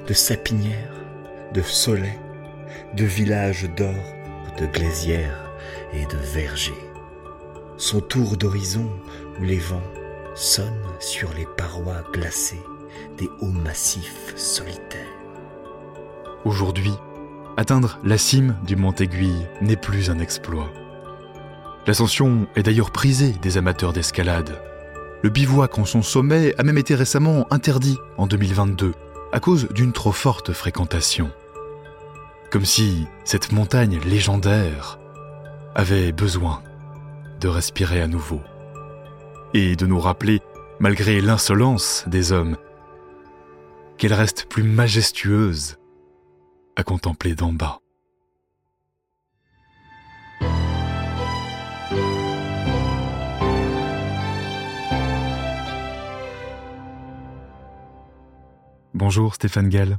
de 0.06 0.14
sapinières, 0.14 0.94
de 1.54 1.62
soleil, 1.62 2.18
de 2.94 3.04
villages 3.04 3.68
d'or, 3.76 3.94
de 4.58 4.66
glaisières 4.66 5.50
et 5.92 6.04
de 6.06 6.16
vergers. 6.34 6.91
Son 7.76 8.00
tour 8.00 8.36
d'horizon 8.36 8.88
où 9.40 9.44
les 9.44 9.58
vents 9.58 9.82
sonnent 10.34 10.72
sur 11.00 11.32
les 11.34 11.46
parois 11.56 12.02
glacées 12.12 12.62
des 13.18 13.28
hauts 13.40 13.46
massifs 13.46 14.34
solitaires. 14.36 15.00
Aujourd'hui, 16.44 16.92
atteindre 17.56 17.98
la 18.04 18.18
cime 18.18 18.56
du 18.66 18.76
Mont 18.76 18.92
Aiguille 18.92 19.46
n'est 19.60 19.76
plus 19.76 20.10
un 20.10 20.18
exploit. 20.18 20.70
L'ascension 21.86 22.46
est 22.56 22.62
d'ailleurs 22.62 22.92
prisée 22.92 23.34
des 23.42 23.58
amateurs 23.58 23.92
d'escalade. 23.92 24.60
Le 25.22 25.30
bivouac 25.30 25.78
en 25.78 25.84
son 25.84 26.02
sommet 26.02 26.54
a 26.58 26.62
même 26.62 26.78
été 26.78 26.94
récemment 26.94 27.46
interdit 27.52 27.98
en 28.18 28.26
2022 28.26 28.92
à 29.32 29.40
cause 29.40 29.68
d'une 29.70 29.92
trop 29.92 30.12
forte 30.12 30.52
fréquentation. 30.52 31.30
Comme 32.50 32.64
si 32.64 33.06
cette 33.24 33.52
montagne 33.52 33.98
légendaire 34.04 34.98
avait 35.74 36.12
besoin 36.12 36.62
de 37.42 37.48
respirer 37.48 38.00
à 38.00 38.06
nouveau 38.06 38.40
et 39.52 39.74
de 39.74 39.84
nous 39.84 39.98
rappeler, 39.98 40.40
malgré 40.78 41.20
l'insolence 41.20 42.04
des 42.06 42.30
hommes, 42.30 42.56
qu'elle 43.98 44.14
reste 44.14 44.46
plus 44.48 44.62
majestueuse 44.62 45.76
à 46.76 46.84
contempler 46.84 47.34
d'en 47.34 47.52
bas. 47.52 47.80
Bonjour 58.94 59.34
Stéphane 59.34 59.68
Gall. 59.68 59.98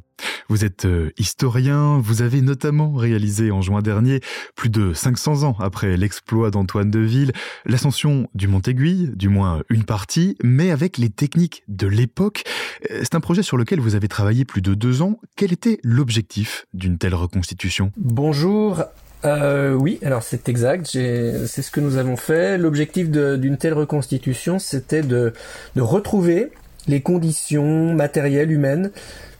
Vous 0.49 0.65
êtes 0.65 0.85
euh, 0.85 1.11
historien, 1.17 1.99
vous 1.99 2.21
avez 2.21 2.41
notamment 2.41 2.93
réalisé 2.93 3.51
en 3.51 3.61
juin 3.61 3.81
dernier, 3.81 4.19
plus 4.55 4.69
de 4.69 4.93
500 4.93 5.43
ans 5.43 5.55
après 5.59 5.97
l'exploit 5.97 6.51
d'Antoine 6.51 6.91
de 6.91 6.99
Ville, 6.99 7.31
l'ascension 7.65 8.27
du 8.35 8.47
Mont 8.47 8.61
Aiguille, 8.61 9.11
du 9.15 9.29
moins 9.29 9.63
une 9.69 9.83
partie, 9.83 10.37
mais 10.43 10.71
avec 10.71 10.97
les 10.97 11.09
techniques 11.09 11.63
de 11.67 11.87
l'époque. 11.87 12.43
Euh, 12.91 12.99
c'est 13.01 13.15
un 13.15 13.21
projet 13.21 13.43
sur 13.43 13.57
lequel 13.57 13.79
vous 13.79 13.95
avez 13.95 14.07
travaillé 14.07 14.45
plus 14.45 14.61
de 14.61 14.73
deux 14.73 15.01
ans. 15.01 15.19
Quel 15.35 15.53
était 15.53 15.79
l'objectif 15.83 16.65
d'une 16.73 16.97
telle 16.97 17.15
reconstitution? 17.15 17.91
Bonjour, 17.97 18.83
euh, 19.25 19.73
oui, 19.73 19.99
alors 20.03 20.23
c'est 20.23 20.49
exact, 20.49 20.85
c'est 20.87 21.61
ce 21.61 21.71
que 21.71 21.79
nous 21.79 21.97
avons 21.97 22.17
fait. 22.17 22.57
L'objectif 22.57 23.09
d'une 23.09 23.57
telle 23.57 23.73
reconstitution, 23.73 24.59
c'était 24.59 25.01
de, 25.01 25.33
de 25.75 25.81
retrouver 25.81 26.51
les 26.87 27.01
conditions 27.01 27.93
matérielles 27.93 28.51
humaines 28.51 28.91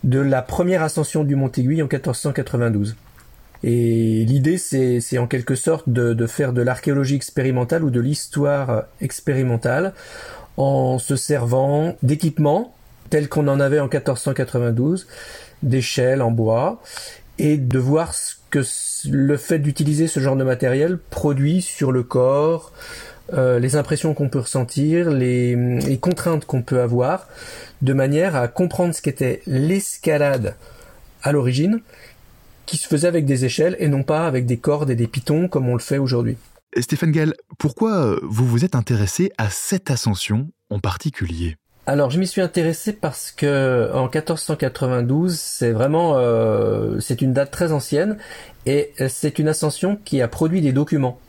de 0.04 0.20
la 0.20 0.42
première 0.42 0.84
ascension 0.84 1.24
du 1.24 1.36
Mont 1.36 1.52
Aiguille 1.52 1.82
en 1.82 1.88
1492. 1.88 2.96
Et 3.64 4.26
l'idée, 4.26 4.58
c'est 4.58 5.18
en 5.18 5.28
quelque 5.28 5.56
sorte 5.56 5.88
de, 5.88 6.28
faire 6.28 6.52
de 6.52 6.62
l'archéologie 6.62 7.16
expérimentale 7.16 7.84
ou 7.84 7.90
de 7.90 8.02
l'histoire 8.02 8.84
expérimentale 9.00 9.94
en 10.58 11.00
se 11.00 11.16
servant 11.16 11.96
d'équipements 12.04 12.76
tels 13.10 13.30
qu'on 13.30 13.48
en 13.48 13.60
avait 13.60 13.80
en 13.80 13.88
1492, 13.88 15.08
d'échelles 15.62 16.22
en 16.22 16.32
bois, 16.32 16.82
et 17.40 17.58
de 17.58 17.80
voir 17.80 18.14
ce 18.14 18.36
que 18.50 18.64
le 19.10 19.38
fait 19.38 19.60
d'utiliser 19.60 20.08
ce 20.08 20.20
genre 20.20 20.36
de 20.36 20.44
matériel 20.44 20.98
produit 20.98 21.62
sur 21.62 21.92
le 21.92 22.04
corps, 22.04 22.72
euh, 23.32 23.58
les 23.58 23.78
impressions 23.78 24.14
qu'on 24.14 24.28
peut 24.28 24.40
ressentir, 24.40 25.10
les, 25.10 25.98
contraintes 26.02 26.46
qu'on 26.46 26.62
peut 26.62 26.82
avoir, 26.82 27.28
de 27.82 27.94
manière 27.94 28.36
à 28.36 28.48
comprendre 28.48 28.94
ce 28.94 29.02
qu'était 29.02 29.42
l'escalade 29.48 30.56
à 31.22 31.32
l'origine, 31.32 31.80
qui 32.66 32.78
se 32.78 32.88
faisait 32.88 33.08
avec 33.08 33.26
des 33.26 33.46
échelles 33.46 33.78
et 33.80 33.88
non 33.88 34.04
pas 34.04 34.28
avec 34.28 34.46
des 34.46 34.58
cordes 34.58 34.90
et 34.90 34.96
des 34.96 35.08
pitons 35.08 35.48
comme 35.48 35.70
on 35.70 35.74
le 35.74 35.80
fait 35.80 35.98
aujourd'hui. 35.98 36.38
Stéphane 36.78 37.12
Gall, 37.12 37.34
pourquoi 37.58 38.18
vous 38.24 38.48
vous 38.48 38.66
êtes 38.66 38.76
intéressé 38.76 39.32
à 39.38 39.50
cette 39.50 39.92
ascension 39.92 40.50
en 40.70 40.80
particulier? 40.80 41.56
Alors 41.86 42.10
je 42.10 42.20
m'y 42.20 42.28
suis 42.28 42.42
intéressé 42.42 42.94
parce 42.94 43.32
que 43.32 43.92
en 43.94 44.04
1492 44.04 45.38
c'est 45.38 45.72
vraiment 45.72 46.14
euh, 46.18 47.00
c'est 47.02 47.22
une 47.22 47.34
date 47.34 47.52
très 47.52 47.74
ancienne 47.74 48.18
et 48.66 48.94
c'est 49.10 49.38
une 49.38 49.50
ascension 49.50 49.98
qui 49.98 50.22
a 50.22 50.30
produit 50.30 50.62
des 50.62 50.72
documents 50.72 51.20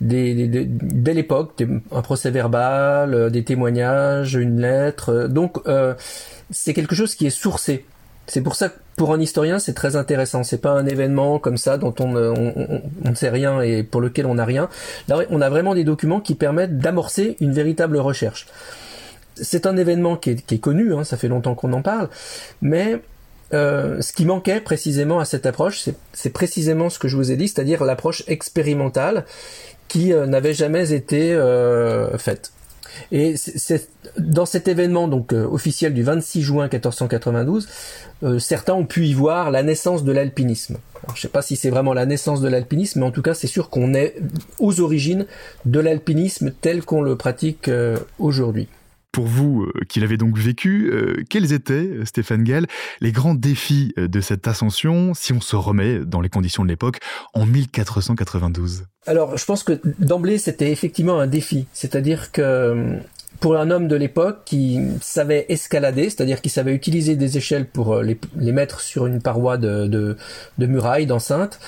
des, 0.00 0.46
dès 0.48 1.14
l'époque, 1.14 1.62
un 1.90 2.02
procès 2.02 2.30
verbal, 2.30 3.14
euh, 3.14 3.30
des 3.30 3.44
témoignages, 3.44 4.34
une 4.34 4.60
lettre. 4.60 5.10
Euh, 5.10 5.28
donc 5.28 5.58
euh, 5.66 5.94
c'est 6.50 6.74
quelque 6.74 6.94
chose 6.94 7.14
qui 7.14 7.26
est 7.26 7.30
sourcé. 7.30 7.86
C'est 8.26 8.42
pour 8.42 8.56
ça 8.56 8.68
que 8.70 8.78
pour 8.96 9.14
un 9.14 9.20
historien 9.20 9.58
c'est 9.58 9.74
très 9.74 9.96
intéressant. 9.96 10.42
C'est 10.42 10.60
pas 10.60 10.72
un 10.72 10.86
événement 10.86 11.38
comme 11.38 11.56
ça 11.56 11.78
dont 11.78 11.94
on, 12.00 12.08
ne 12.08 13.14
sait 13.14 13.30
rien 13.30 13.60
et 13.62 13.82
pour 13.82 14.00
lequel 14.00 14.26
on 14.26 14.34
n'a 14.34 14.44
rien. 14.44 14.68
Là 15.08 15.20
on 15.30 15.40
a 15.40 15.48
vraiment 15.48 15.74
des 15.74 15.84
documents 15.84 16.20
qui 16.20 16.34
permettent 16.34 16.78
d'amorcer 16.78 17.36
une 17.40 17.52
véritable 17.52 17.96
recherche. 17.98 18.46
C'est 19.34 19.66
un 19.66 19.76
événement 19.76 20.16
qui 20.16 20.30
est, 20.30 20.58
connu, 20.58 20.94
hein, 20.94 21.04
ça 21.04 21.18
fait 21.18 21.28
longtemps 21.28 21.54
qu'on 21.54 21.74
en 21.74 21.82
parle, 21.82 22.08
mais 22.62 23.02
ce 23.52 24.12
qui 24.12 24.24
manquait 24.24 24.60
précisément 24.60 25.18
à 25.20 25.24
cette 25.24 25.46
approche, 25.46 25.88
c'est 26.12 26.30
précisément 26.30 26.90
ce 26.90 26.98
que 26.98 27.08
je 27.08 27.16
vous 27.16 27.30
ai 27.30 27.36
dit, 27.36 27.48
c'est-à-dire 27.48 27.84
l'approche 27.84 28.24
expérimentale 28.26 29.24
qui 29.88 30.12
euh, 30.12 30.26
n'avait 30.26 30.54
jamais 30.54 30.92
été 30.92 31.32
euh, 31.32 32.16
faite. 32.18 32.52
Et 33.12 33.34
dans 34.18 34.46
cet 34.46 34.68
événement 34.68 35.06
donc 35.06 35.34
euh, 35.34 35.44
officiel 35.44 35.92
du 35.92 36.02
26 36.02 36.42
juin 36.42 36.64
1492, 36.64 37.68
certains 38.38 38.72
ont 38.72 38.86
pu 38.86 39.06
y 39.06 39.12
voir 39.12 39.50
la 39.50 39.62
naissance 39.62 40.02
de 40.02 40.12
l'alpinisme. 40.12 40.78
Je 41.08 41.12
ne 41.12 41.18
sais 41.18 41.28
pas 41.28 41.42
si 41.42 41.56
c'est 41.56 41.68
vraiment 41.68 41.92
la 41.92 42.06
naissance 42.06 42.40
de 42.40 42.48
l'alpinisme, 42.48 43.00
mais 43.00 43.06
en 43.06 43.10
tout 43.10 43.20
cas 43.20 43.34
c'est 43.34 43.46
sûr 43.46 43.68
qu'on 43.68 43.92
est 43.92 44.16
aux 44.58 44.80
origines 44.80 45.26
de 45.66 45.78
l'alpinisme 45.78 46.52
tel 46.58 46.82
qu'on 46.82 47.02
le 47.02 47.16
pratique 47.16 47.70
aujourd'hui. 48.18 48.68
Pour 49.16 49.24
vous, 49.24 49.62
euh, 49.62 49.72
qui 49.88 50.00
l'avez 50.00 50.18
donc 50.18 50.36
vécu, 50.36 50.90
euh, 50.92 51.24
quels 51.30 51.54
étaient, 51.54 51.88
Stéphane 52.04 52.44
Gall, 52.44 52.66
les 53.00 53.12
grands 53.12 53.34
défis 53.34 53.94
euh, 53.96 54.08
de 54.08 54.20
cette 54.20 54.46
ascension, 54.46 55.14
si 55.14 55.32
on 55.32 55.40
se 55.40 55.56
remet 55.56 56.00
dans 56.00 56.20
les 56.20 56.28
conditions 56.28 56.64
de 56.64 56.68
l'époque, 56.68 56.98
en 57.32 57.46
1492 57.46 58.84
Alors, 59.06 59.38
je 59.38 59.44
pense 59.46 59.62
que 59.62 59.80
d'emblée, 59.98 60.36
c'était 60.36 60.70
effectivement 60.70 61.18
un 61.18 61.28
défi. 61.28 61.66
C'est-à-dire 61.72 62.30
que 62.30 62.98
pour 63.40 63.56
un 63.56 63.70
homme 63.70 63.88
de 63.88 63.96
l'époque 63.96 64.40
qui 64.44 64.80
savait 65.00 65.46
escalader, 65.48 66.10
c'est-à-dire 66.10 66.42
qui 66.42 66.50
savait 66.50 66.74
utiliser 66.74 67.16
des 67.16 67.38
échelles 67.38 67.66
pour 67.66 67.94
euh, 67.94 68.02
les, 68.02 68.52
mettre 68.52 68.80
sur 68.80 69.06
une 69.06 69.22
paroi 69.22 69.56
de 69.56 70.16
muraille, 70.58 71.06
d'enceinte, 71.06 71.58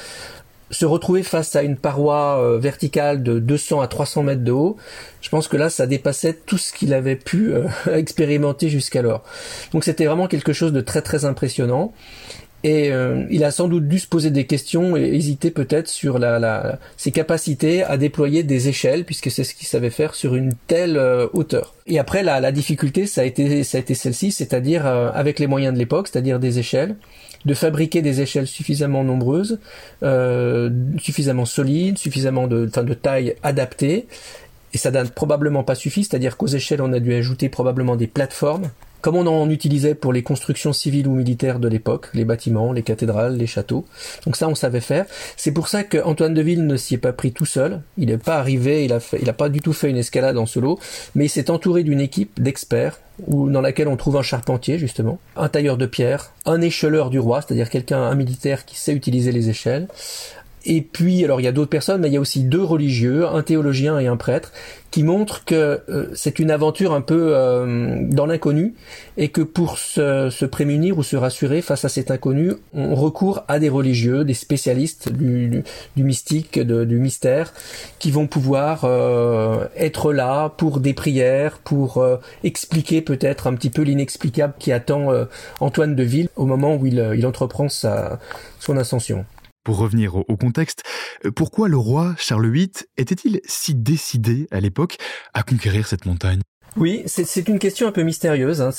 se 0.70 0.84
retrouver 0.84 1.22
face 1.22 1.56
à 1.56 1.62
une 1.62 1.76
paroi 1.76 2.42
euh, 2.42 2.58
verticale 2.58 3.22
de 3.22 3.38
200 3.38 3.80
à 3.80 3.88
300 3.88 4.22
mètres 4.22 4.44
de 4.44 4.52
haut, 4.52 4.76
je 5.20 5.28
pense 5.28 5.48
que 5.48 5.56
là, 5.56 5.70
ça 5.70 5.86
dépassait 5.86 6.34
tout 6.34 6.58
ce 6.58 6.72
qu'il 6.72 6.92
avait 6.92 7.16
pu 7.16 7.52
euh, 7.52 7.66
expérimenter 7.96 8.68
jusqu'alors. 8.68 9.24
Donc 9.72 9.84
c'était 9.84 10.06
vraiment 10.06 10.26
quelque 10.26 10.52
chose 10.52 10.72
de 10.72 10.80
très 10.80 11.02
très 11.02 11.24
impressionnant. 11.24 11.92
Et 12.64 12.90
euh, 12.90 13.24
il 13.30 13.44
a 13.44 13.52
sans 13.52 13.68
doute 13.68 13.86
dû 13.86 14.00
se 14.00 14.08
poser 14.08 14.32
des 14.32 14.44
questions 14.44 14.96
et 14.96 15.14
hésiter 15.14 15.52
peut-être 15.52 15.86
sur 15.86 16.18
la, 16.18 16.40
la, 16.40 16.80
ses 16.96 17.12
capacités 17.12 17.84
à 17.84 17.96
déployer 17.96 18.42
des 18.42 18.66
échelles, 18.66 19.04
puisque 19.04 19.30
c'est 19.30 19.44
ce 19.44 19.54
qu'il 19.54 19.68
savait 19.68 19.90
faire 19.90 20.16
sur 20.16 20.34
une 20.34 20.54
telle 20.66 21.00
hauteur. 21.34 21.74
Et 21.86 22.00
après, 22.00 22.24
la, 22.24 22.40
la, 22.40 22.50
difficulté, 22.50 23.06
ça 23.06 23.20
a 23.20 23.24
été, 23.24 23.62
ça 23.62 23.78
a 23.78 23.80
été 23.80 23.94
celle-ci, 23.94 24.32
c'est-à-dire 24.32 24.86
avec 24.86 25.38
les 25.38 25.46
moyens 25.46 25.72
de 25.72 25.78
l'époque, 25.78 26.08
c'est-à-dire 26.08 26.40
des 26.40 26.58
échelles, 26.58 26.96
de 27.44 27.54
fabriquer 27.54 28.02
des 28.02 28.20
échelles 28.20 28.46
suffisamment 28.46 29.04
nombreuses, 29.04 29.58
euh, 30.02 30.70
suffisamment 30.98 31.44
solides, 31.44 31.98
suffisamment 31.98 32.46
de, 32.46 32.66
de 32.66 32.94
taille 32.94 33.34
adaptée. 33.42 34.06
Et 34.74 34.78
ça 34.78 34.90
n'a 34.90 35.04
probablement 35.04 35.64
pas 35.64 35.74
suffi, 35.74 36.04
c'est-à-dire 36.04 36.36
qu'aux 36.36 36.46
échelles, 36.46 36.82
on 36.82 36.92
a 36.92 37.00
dû 37.00 37.14
ajouter 37.14 37.48
probablement 37.48 37.96
des 37.96 38.06
plateformes 38.06 38.70
comme 39.00 39.16
on 39.16 39.26
en 39.26 39.48
utilisait 39.50 39.94
pour 39.94 40.12
les 40.12 40.22
constructions 40.22 40.72
civiles 40.72 41.06
ou 41.06 41.14
militaires 41.14 41.58
de 41.58 41.68
l'époque, 41.68 42.08
les 42.14 42.24
bâtiments, 42.24 42.72
les 42.72 42.82
cathédrales, 42.82 43.36
les 43.36 43.46
châteaux. 43.46 43.84
Donc 44.26 44.36
ça, 44.36 44.48
on 44.48 44.54
savait 44.54 44.80
faire. 44.80 45.06
C'est 45.36 45.52
pour 45.52 45.68
ça 45.68 45.84
qu'Antoine 45.84 46.34
de 46.34 46.42
Ville 46.42 46.66
ne 46.66 46.76
s'y 46.76 46.94
est 46.94 46.98
pas 46.98 47.12
pris 47.12 47.32
tout 47.32 47.46
seul. 47.46 47.80
Il 47.96 48.08
n'est 48.08 48.18
pas 48.18 48.38
arrivé, 48.38 48.84
il 48.84 48.92
a, 48.92 48.98
il 49.20 49.28
a 49.28 49.32
pas 49.32 49.48
du 49.48 49.60
tout 49.60 49.72
fait 49.72 49.90
une 49.90 49.96
escalade 49.96 50.38
en 50.38 50.46
solo, 50.46 50.78
mais 51.14 51.26
il 51.26 51.28
s'est 51.28 51.50
entouré 51.50 51.82
d'une 51.82 52.00
équipe 52.00 52.40
d'experts 52.40 52.98
ou 53.26 53.50
dans 53.50 53.60
laquelle 53.60 53.88
on 53.88 53.96
trouve 53.96 54.16
un 54.16 54.22
charpentier 54.22 54.78
justement, 54.78 55.18
un 55.36 55.48
tailleur 55.48 55.76
de 55.76 55.86
pierre, 55.86 56.32
un 56.46 56.60
écheleur 56.60 57.10
du 57.10 57.18
roi, 57.18 57.42
c'est-à-dire 57.42 57.68
quelqu'un, 57.68 58.00
un 58.00 58.14
militaire 58.14 58.64
qui 58.64 58.78
sait 58.78 58.92
utiliser 58.92 59.32
les 59.32 59.48
échelles, 59.50 59.88
et 60.64 60.82
puis, 60.82 61.24
alors 61.24 61.40
il 61.40 61.44
y 61.44 61.48
a 61.48 61.52
d'autres 61.52 61.70
personnes, 61.70 62.00
mais 62.00 62.08
il 62.08 62.14
y 62.14 62.16
a 62.16 62.20
aussi 62.20 62.44
deux 62.44 62.62
religieux, 62.62 63.26
un 63.26 63.42
théologien 63.42 63.98
et 63.98 64.06
un 64.06 64.16
prêtre, 64.16 64.52
qui 64.90 65.02
montrent 65.02 65.44
que 65.44 65.82
euh, 65.88 66.06
c'est 66.14 66.38
une 66.38 66.50
aventure 66.50 66.92
un 66.92 67.00
peu 67.00 67.32
euh, 67.34 67.98
dans 68.02 68.26
l'inconnu, 68.26 68.74
et 69.16 69.28
que 69.28 69.42
pour 69.42 69.78
se, 69.78 70.44
prémunir 70.46 70.98
ou 70.98 71.02
se 71.02 71.16
rassurer 71.16 71.62
face 71.62 71.84
à 71.84 71.88
cet 71.88 72.10
inconnu, 72.10 72.54
on 72.72 72.94
recourt 72.94 73.44
à 73.48 73.58
des 73.58 73.68
religieux, 73.68 74.24
des 74.24 74.34
spécialistes 74.34 75.12
du, 75.12 75.62
mystique, 75.96 76.58
du 76.58 76.98
mystère, 76.98 77.52
qui 77.98 78.10
vont 78.10 78.26
pouvoir 78.26 78.84
euh, 78.84 79.66
être 79.76 80.12
là 80.12 80.48
pour 80.48 80.80
des 80.80 80.94
prières, 80.94 81.58
pour 81.58 82.04
expliquer 82.42 83.02
peut-être 83.02 83.46
un 83.46 83.54
petit 83.54 83.70
peu 83.70 83.82
l'inexplicable 83.82 84.54
qui 84.58 84.72
attend 84.72 85.08
Antoine 85.60 85.94
de 85.94 86.02
Ville 86.02 86.28
au 86.36 86.46
moment 86.46 86.76
où 86.76 86.86
il, 86.86 87.12
il 87.16 87.26
entreprend 87.26 87.68
sa, 87.68 88.18
son 88.58 88.76
ascension. 88.76 89.24
Pour 89.68 89.76
revenir 89.76 90.16
au, 90.16 90.36
contexte, 90.38 90.82
euh, 91.26 91.30
pourquoi 91.30 91.68
le 91.68 91.76
roi 91.76 92.14
Charles 92.16 92.50
VIII 92.50 92.72
était-il 92.96 93.42
si 93.44 93.74
décidé 93.74 94.48
à 94.50 94.60
l'époque 94.60 94.96
à 95.34 95.42
conquérir 95.42 95.86
cette 95.86 96.06
montagne? 96.06 96.40
Oui, 96.78 97.02
c'est 97.04 97.46
une 97.48 97.58
question 97.58 97.86
un 97.86 97.92
peu 97.92 98.02
mystérieuse. 98.02 98.62
Hein. 98.62 98.70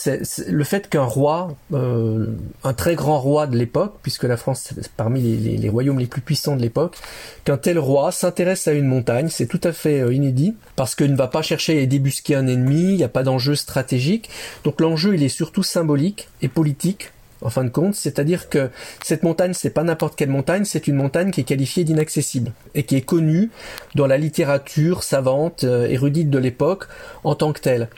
Le 0.48 0.64
fait 0.64 0.90
qu'un 0.90 1.04
roi, 1.04 1.56
euh, 1.74 2.26
un 2.64 2.74
très 2.74 2.96
grand 2.96 3.20
roi 3.20 3.46
de 3.46 3.56
l'époque, 3.56 3.98
puisque 4.02 4.24
la 4.24 4.36
France 4.36 4.72
est 4.72 4.90
parmi 4.98 5.22
les, 5.22 5.70
royaumes 5.70 6.00
les 6.00 6.08
plus 6.08 6.22
puissants 6.22 6.56
de 6.56 6.62
l'époque, 6.64 6.98
qu'un 7.46 7.58
tel 7.58 7.78
roi 7.78 8.12
s'intéresse 8.12 8.68
à 8.68 8.74
une 8.74 8.88
montagne, 8.88 9.30
c'est 9.30 9.46
tout 9.46 9.62
à 9.64 9.74
fait 9.74 10.02
euh, 10.02 10.12
inédit, 10.12 10.56
parce 10.76 10.96
qu'il 10.96 11.12
ne 11.12 11.18
va 11.18 11.28
pas 11.28 11.44
chercher 11.44 11.84
à 11.84 11.86
débusquer 11.86 12.34
un 12.34 12.48
ennemi, 12.48 12.94
il 12.94 12.98
n'y 12.98 13.04
a 13.04 13.10
pas 13.10 13.22
d'enjeu 13.22 13.54
stratégique. 13.54 14.28
Donc 14.64 14.82
l'enjeu, 14.82 15.14
il 15.14 15.22
est 15.22 15.30
surtout 15.30 15.62
symbolique 15.62 16.30
et 16.42 16.48
politique 16.48 17.12
en 17.42 17.50
fin 17.50 17.64
de 17.64 17.70
compte, 17.70 17.96
c'est-à-dire 17.96 18.50
que 18.50 18.70
cette 19.04 19.24
montagne, 19.24 19.54
c'est 19.54 19.70
pas 19.70 19.84
n'importe 19.84 20.16
quelle 20.16 20.30
montagne, 20.30 20.66
c'est 20.66 20.88
une 20.88 20.96
montagne 20.96 21.32
qui 21.32 21.42
est 21.42 21.46
qualifiée 21.46 21.84
d'inaccessible 21.84 22.52
et 22.76 22.84
qui 22.84 22.96
est 22.96 23.02
connue 23.02 23.50
dans 23.96 24.08
la 24.08 24.18
littérature 24.18 25.04
savante, 25.04 25.64
euh, 25.64 25.88
érudite 25.88 26.30
de 26.30 26.38
l'époque 26.38 26.88
en 27.24 27.36
tant 27.36 27.54
que 27.54 27.62
telle. 27.62 27.90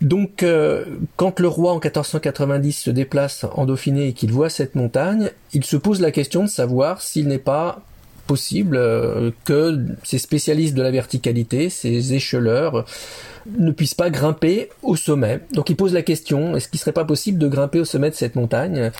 Donc, 0.00 0.42
euh, 0.42 0.84
quand 1.16 1.40
le 1.40 1.48
roi 1.48 1.72
en 1.72 1.76
1490 1.76 2.72
se 2.72 2.90
déplace 2.90 3.46
en 3.54 3.64
Dauphiné 3.64 4.08
et 4.08 4.12
qu'il 4.12 4.30
voit 4.30 4.50
cette 4.50 4.74
montagne, 4.74 5.30
il 5.52 5.64
se 5.64 5.76
pose 5.76 6.00
la 6.00 6.10
question 6.10 6.42
de 6.42 6.48
savoir 6.48 7.00
s'il 7.00 7.28
n'est 7.28 7.38
pas 7.38 7.80
possible 8.26 8.76
euh, 8.76 9.30
que 9.44 9.78
ces 10.02 10.18
spécialistes 10.18 10.74
de 10.74 10.82
la 10.82 10.90
verticalité, 10.90 11.70
ces 11.70 12.14
écheleurs, 12.14 12.84
ne 13.58 13.70
puissent 13.70 13.94
pas 13.94 14.10
grimper 14.10 14.70
au 14.82 14.96
sommet. 14.96 15.40
Donc 15.52 15.70
il 15.70 15.76
pose 15.76 15.94
la 15.94 16.02
question, 16.02 16.56
est-ce 16.56 16.68
qu'il 16.68 16.80
serait 16.80 16.92
pas 16.92 17.04
possible 17.04 17.38
de 17.38 17.48
grimper 17.48 17.80
au 17.80 17.84
sommet 17.84 18.10
de 18.10 18.14
cette 18.14 18.34
montagne? 18.34 18.90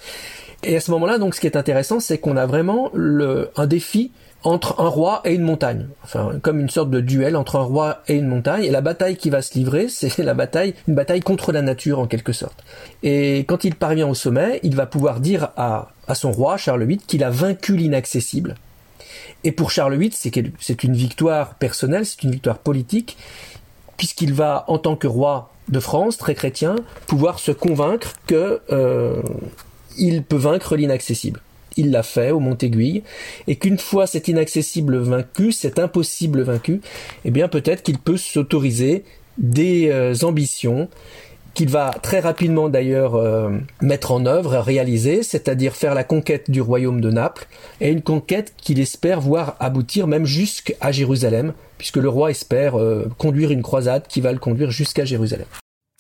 Et 0.63 0.77
à 0.77 0.81
ce 0.81 0.91
moment-là, 0.93 1.19
donc 1.19 1.35
ce 1.35 1.41
qui 1.41 1.47
est 1.47 1.57
intéressant, 1.57 2.01
c'est 2.01 2.19
qu'on 2.19 2.37
a 2.37 2.47
vraiment 2.47 2.91
le, 2.95 3.51
un 3.57 3.67
défi 3.67 4.11
entre 4.43 4.81
un 4.81 4.89
roi 4.89 5.23
et 5.25 5.35
une 5.35 5.43
montagne. 5.43 5.89
Enfin, 6.05 6.39
comme 6.41 6.61
une 6.61 6.71
sorte 6.71 6.91
de 6.91 7.01
duel 7.01 7.37
entre 7.37 7.57
un 7.57 7.63
roi 7.63 8.03
et 8.07 8.15
une 8.15 8.29
montagne. 8.29 8.65
Et 8.65 8.71
la 8.71 8.81
bataille 8.81 9.17
qui 9.17 9.29
va 9.29 9.43
se 9.43 9.55
livrer, 9.55 9.89
c'est 9.89 10.19
la 10.19 10.35
bataille, 10.35 10.75
une 10.89 10.95
bataille 10.95 11.21
contre 11.21 11.53
la 11.53 11.63
nature 11.63 11.99
en 11.99 12.07
quelque 12.07 12.33
sorte. 12.33 12.65
Et 13.03 13.41
quand 13.41 13.65
il 13.65 13.75
parvient 13.75 14.09
au 14.09 14.15
sommet, 14.15 14.61
il 14.63 14.77
va 14.77 14.87
pouvoir 14.87 15.21
dire 15.21 15.51
à, 15.57 15.89
à 16.07 16.15
son 16.15 16.31
roi, 16.33 16.57
Charles 16.57 16.85
VIII, 16.85 16.99
qu'il 16.99 17.25
a 17.25 17.31
vaincu 17.31 17.77
l'inaccessible 17.77 18.55
et 19.45 19.53
pour 19.53 19.71
Charles 19.71 19.97
VIII, 19.97 20.13
c'est 20.13 20.85
une 20.85 20.95
victoire 20.95 21.55
personnelle, 21.55 22.07
c'est 22.07 22.23
une 22.23 22.33
victoire 22.33 22.59
politique, 22.59 23.17
puisqu'il 23.97 24.35
va, 24.35 24.65
en 24.69 24.79
tant 24.79 24.97
que 24.97 25.07
roi 25.07 25.53
de 25.69 25.81
France, 25.81 26.17
très 26.19 26.35
chrétien, 26.35 26.77
pouvoir 27.07 27.39
se 27.39 27.53
convaincre 27.53 28.15
que 28.27 28.61
euh, 28.71 29.23
il 29.99 30.23
peut 30.23 30.37
vaincre 30.37 30.77
l'inaccessible. 30.77 31.41
Il 31.77 31.91
l'a 31.91 32.03
fait 32.03 32.31
au 32.31 32.41
Mont-Aiguille, 32.41 33.03
et 33.47 33.57
qu'une 33.57 33.79
fois 33.79 34.07
cet 34.07 34.29
inaccessible 34.29 34.97
vaincu, 34.99 35.53
cet 35.53 35.79
impossible 35.79 36.43
vaincu, 36.43 36.81
eh 37.25 37.31
bien 37.31 37.49
peut-être 37.49 37.83
qu'il 37.83 37.99
peut 37.99 38.17
s'autoriser 38.17 39.05
des 39.39 39.91
euh, 39.91 40.15
ambitions 40.23 40.89
qu'il 41.57 41.71
va 41.71 41.91
très 42.03 42.21
rapidement 42.21 42.69
d'ailleurs 42.69 43.15
euh, 43.15 43.59
mettre 43.81 44.13
en 44.13 44.27
œuvre, 44.27 44.59
réaliser, 44.59 45.23
c'est-à-dire 45.23 45.75
faire 45.75 45.95
la 45.95 46.05
conquête 46.05 46.51
du 46.51 46.61
royaume 46.61 47.01
de 47.01 47.11
Naples, 47.11 47.49
et 47.81 47.91
une 47.91 48.03
conquête 48.03 48.53
qu'il 48.59 48.79
espère 48.79 49.23
voir 49.23 49.57
aboutir 49.59 50.07
même 50.07 50.27
jusqu'à 50.27 50.93
Jérusalem, 50.93 51.55
puisque 51.79 51.97
le 51.97 52.11
roi 52.11 52.31
espère 52.31 52.79
euh, 52.79 53.11
conduire 53.17 53.51
une 53.51 53.63
croisade 53.63 54.07
qui 54.07 54.21
va 54.21 54.33
le 54.33 54.39
conduire 54.39 54.71
jusqu'à 54.71 55.07
Jérusalem. 55.07 55.47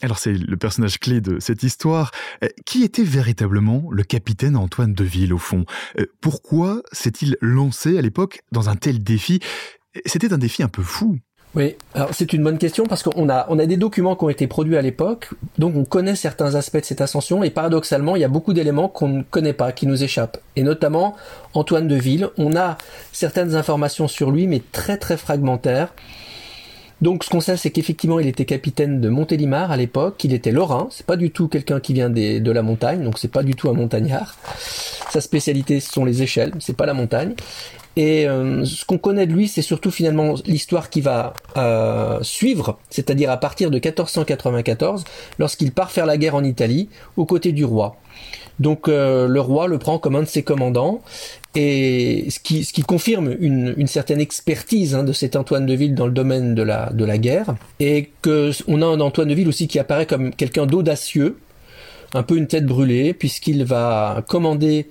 Alors 0.02 0.18
c'est 0.18 0.34
le 0.34 0.56
personnage 0.58 1.00
clé 1.00 1.22
de 1.22 1.40
cette 1.40 1.62
histoire. 1.62 2.10
Euh, 2.44 2.48
qui 2.66 2.84
était 2.84 3.02
véritablement 3.02 3.88
le 3.90 4.02
capitaine 4.02 4.56
Antoine 4.56 4.92
de 4.92 5.04
Ville 5.04 5.32
au 5.32 5.38
fond? 5.38 5.64
Pourquoi 6.20 6.82
s'est-il 6.92 7.38
lancé 7.40 7.96
à 7.96 8.02
l'époque 8.02 8.40
dans 8.52 8.68
un 8.68 8.76
tel 8.76 9.02
défi? 9.02 9.40
C'était 10.04 10.34
un 10.34 10.38
défi 10.38 10.62
un 10.62 10.68
peu 10.68 10.82
fou. 10.82 11.18
Oui, 11.54 11.74
alors 11.94 12.10
c'est 12.12 12.34
une 12.34 12.44
bonne 12.44 12.58
question 12.58 12.84
parce 12.84 13.02
qu'on 13.02 13.30
a 13.30 13.46
on 13.48 13.58
a 13.58 13.64
des 13.64 13.78
documents 13.78 14.14
qui 14.14 14.24
ont 14.24 14.28
été 14.28 14.46
produits 14.46 14.76
à 14.76 14.82
l'époque, 14.82 15.30
donc 15.56 15.74
on 15.74 15.84
connaît 15.84 16.14
certains 16.14 16.54
aspects 16.54 16.80
de 16.80 16.84
cette 16.84 17.00
ascension 17.00 17.42
et 17.42 17.48
paradoxalement 17.48 18.14
il 18.14 18.20
y 18.20 18.24
a 18.24 18.28
beaucoup 18.28 18.52
d'éléments 18.52 18.88
qu'on 18.88 19.08
ne 19.08 19.22
connaît 19.22 19.54
pas, 19.54 19.72
qui 19.72 19.86
nous 19.86 20.04
échappent. 20.04 20.38
Et 20.56 20.62
notamment 20.62 21.16
Antoine 21.54 21.88
de 21.88 21.94
Ville, 21.94 22.28
on 22.36 22.54
a 22.56 22.76
certaines 23.10 23.54
informations 23.54 24.06
sur 24.06 24.30
lui 24.30 24.46
mais 24.46 24.60
très 24.70 24.98
très 24.98 25.16
fragmentaires. 25.16 25.94
Donc 27.00 27.24
ce 27.24 27.30
qu'on 27.30 27.40
sait 27.40 27.56
c'est 27.56 27.70
qu'effectivement 27.70 28.20
il 28.20 28.26
était 28.26 28.44
capitaine 28.44 29.00
de 29.00 29.08
Montélimar 29.08 29.70
à 29.70 29.78
l'époque, 29.78 30.18
qu'il 30.18 30.34
était 30.34 30.52
lorrain, 30.52 30.88
c'est 30.90 31.06
pas 31.06 31.16
du 31.16 31.30
tout 31.30 31.48
quelqu'un 31.48 31.80
qui 31.80 31.94
vient 31.94 32.10
de 32.10 32.50
la 32.50 32.62
montagne, 32.62 33.02
donc 33.02 33.18
c'est 33.18 33.32
pas 33.32 33.42
du 33.42 33.54
tout 33.54 33.70
un 33.70 33.74
montagnard. 33.74 34.36
Sa 35.10 35.22
spécialité 35.22 35.80
ce 35.80 35.90
sont 35.90 36.04
les 36.04 36.22
échelles, 36.22 36.52
c'est 36.58 36.76
pas 36.76 36.84
la 36.84 36.94
montagne. 36.94 37.34
Et 37.96 38.28
euh, 38.28 38.64
ce 38.66 38.84
qu'on 38.84 38.98
connaît 38.98 39.26
de 39.26 39.32
lui, 39.32 39.48
c'est 39.48 39.62
surtout 39.62 39.90
finalement 39.90 40.34
l'histoire 40.44 40.90
qui 40.90 41.00
va 41.00 41.32
euh, 41.56 42.18
suivre, 42.22 42.78
c'est-à-dire 42.90 43.30
à 43.30 43.38
partir 43.38 43.70
de 43.70 43.76
1494, 43.76 45.04
lorsqu'il 45.38 45.72
part 45.72 45.90
faire 45.90 46.04
la 46.04 46.18
guerre 46.18 46.34
en 46.34 46.44
Italie 46.44 46.90
aux 47.16 47.24
côtés 47.24 47.52
du 47.52 47.64
roi. 47.64 47.96
Donc 48.60 48.88
euh, 48.88 49.26
le 49.28 49.40
roi 49.40 49.66
le 49.66 49.78
prend 49.78 49.98
comme 49.98 50.14
un 50.14 50.22
de 50.22 50.28
ses 50.28 50.42
commandants, 50.42 51.00
et 51.54 52.26
ce 52.28 52.38
qui, 52.38 52.64
ce 52.64 52.74
qui 52.74 52.82
confirme 52.82 53.34
une, 53.40 53.74
une 53.78 53.86
certaine 53.86 54.20
expertise 54.20 54.94
hein, 54.94 55.02
de 55.02 55.12
cet 55.12 55.34
Antoine 55.34 55.64
de 55.64 55.72
Ville 55.74 55.94
dans 55.94 56.06
le 56.06 56.12
domaine 56.12 56.54
de 56.54 56.62
la, 56.62 56.90
de 56.92 57.04
la 57.04 57.16
guerre, 57.16 57.54
et 57.80 58.10
que 58.20 58.50
on 58.68 58.82
a 58.82 58.86
un 58.86 59.00
Antoine 59.00 59.28
de 59.28 59.34
Ville 59.34 59.48
aussi 59.48 59.68
qui 59.68 59.78
apparaît 59.78 60.06
comme 60.06 60.34
quelqu'un 60.34 60.66
d'audacieux, 60.66 61.38
un 62.12 62.22
peu 62.22 62.36
une 62.36 62.46
tête 62.46 62.66
brûlée, 62.66 63.14
puisqu'il 63.14 63.64
va 63.64 64.22
commander 64.28 64.88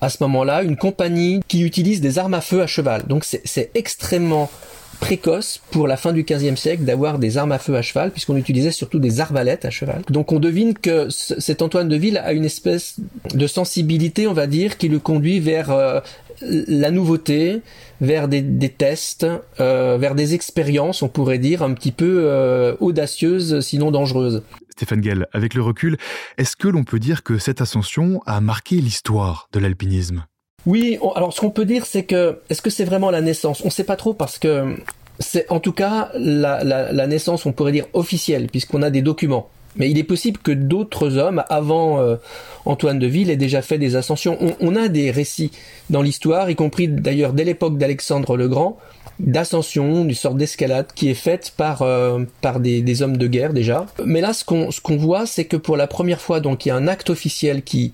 à 0.00 0.08
ce 0.08 0.22
moment-là 0.22 0.62
une 0.62 0.76
compagnie 0.76 1.40
qui 1.48 1.62
utilise 1.62 2.00
des 2.00 2.18
armes 2.18 2.34
à 2.34 2.40
feu 2.40 2.62
à 2.62 2.66
cheval. 2.66 3.06
Donc 3.06 3.24
c'est 3.24 3.70
extrêmement 3.74 4.50
précoce 4.96 5.60
pour 5.70 5.86
la 5.86 5.96
fin 5.96 6.12
du 6.12 6.24
XVe 6.24 6.56
siècle 6.56 6.84
d'avoir 6.84 7.18
des 7.18 7.38
armes 7.38 7.52
à 7.52 7.58
feu 7.58 7.76
à 7.76 7.82
cheval, 7.82 8.10
puisqu'on 8.10 8.36
utilisait 8.36 8.70
surtout 8.70 8.98
des 8.98 9.20
arbalètes 9.20 9.64
à 9.64 9.70
cheval. 9.70 10.02
Donc 10.10 10.32
on 10.32 10.38
devine 10.38 10.74
que 10.74 11.08
cet 11.10 11.62
Antoine 11.62 11.88
de 11.88 11.96
Ville 11.96 12.18
a 12.18 12.32
une 12.32 12.44
espèce 12.44 12.96
de 13.34 13.46
sensibilité, 13.46 14.26
on 14.26 14.32
va 14.32 14.46
dire, 14.46 14.78
qui 14.78 14.88
le 14.88 14.98
conduit 14.98 15.40
vers 15.40 15.70
euh, 15.70 16.00
la 16.40 16.90
nouveauté, 16.90 17.62
vers 18.00 18.28
des, 18.28 18.42
tests, 18.68 19.26
euh, 19.60 19.96
vers 19.98 20.14
des 20.14 20.34
expériences, 20.34 21.02
on 21.02 21.08
pourrait 21.08 21.38
dire, 21.38 21.62
un 21.62 21.72
petit 21.72 21.92
peu 21.92 22.24
euh, 22.24 22.74
audacieuses, 22.80 23.60
sinon 23.60 23.90
dangereuses. 23.90 24.42
Stéphane 24.70 25.02
Gell, 25.02 25.26
avec 25.32 25.54
le 25.54 25.62
recul, 25.62 25.96
est-ce 26.36 26.56
que 26.56 26.68
l'on 26.68 26.84
peut 26.84 26.98
dire 26.98 27.22
que 27.22 27.38
cette 27.38 27.62
ascension 27.62 28.20
a 28.26 28.40
marqué 28.40 28.76
l'histoire 28.76 29.48
de 29.52 29.58
l'alpinisme? 29.58 30.26
Oui, 30.66 30.98
alors 31.14 31.32
ce 31.32 31.40
qu'on 31.40 31.50
peut 31.50 31.64
dire, 31.64 31.86
c'est 31.86 32.02
que, 32.02 32.40
est-ce 32.50 32.60
que 32.60 32.70
c'est 32.70 32.84
vraiment 32.84 33.10
la 33.10 33.20
naissance? 33.20 33.62
On 33.62 33.66
ne 33.66 33.70
sait 33.70 33.84
pas 33.84 33.96
trop 33.96 34.14
parce 34.14 34.38
que 34.38 34.76
c'est 35.20 35.50
en 35.50 35.60
tout 35.60 35.72
cas 35.72 36.10
la, 36.14 37.06
naissance, 37.06 37.46
on 37.46 37.52
pourrait 37.52 37.72
dire, 37.72 37.86
officielle, 37.92 38.48
puisqu'on 38.48 38.82
a 38.82 38.90
des 38.90 39.02
documents. 39.02 39.48
Mais 39.76 39.90
il 39.90 39.98
est 39.98 40.04
possible 40.04 40.38
que 40.38 40.52
d'autres 40.52 41.18
hommes, 41.18 41.44
avant 41.50 42.00
euh, 42.00 42.16
Antoine 42.64 42.98
de 42.98 43.06
Ville, 43.06 43.30
aient 43.30 43.36
déjà 43.36 43.60
fait 43.60 43.78
des 43.78 43.94
ascensions. 43.94 44.38
On, 44.60 44.74
a 44.74 44.88
des 44.88 45.10
récits 45.10 45.50
dans 45.90 46.00
l'histoire, 46.00 46.50
y 46.50 46.56
compris 46.56 46.88
d'ailleurs 46.88 47.34
dès 47.34 47.44
l'époque 47.44 47.76
d'Alexandre 47.76 48.38
le 48.38 48.48
Grand, 48.48 48.78
d'ascension, 49.20 50.06
d'une 50.06 50.14
sorte 50.14 50.38
d'escalade 50.38 50.86
qui 50.94 51.10
est 51.10 51.14
faite 51.14 51.52
par 51.56 51.82
euh, 51.82 52.24
par 52.40 52.58
des, 52.58 53.02
hommes 53.02 53.18
de 53.18 53.26
guerre 53.26 53.52
déjà. 53.52 53.84
Mais 54.04 54.22
là, 54.22 54.32
ce 54.32 54.44
qu'on 54.44 54.70
ce 54.70 54.80
voit, 54.94 55.26
c'est 55.26 55.44
que 55.44 55.58
pour 55.58 55.76
la 55.76 55.86
première 55.86 56.22
fois, 56.22 56.40
donc 56.40 56.64
il 56.64 56.70
y 56.70 56.72
a 56.72 56.76
un 56.76 56.88
acte 56.88 57.10
officiel 57.10 57.62
qui 57.62 57.92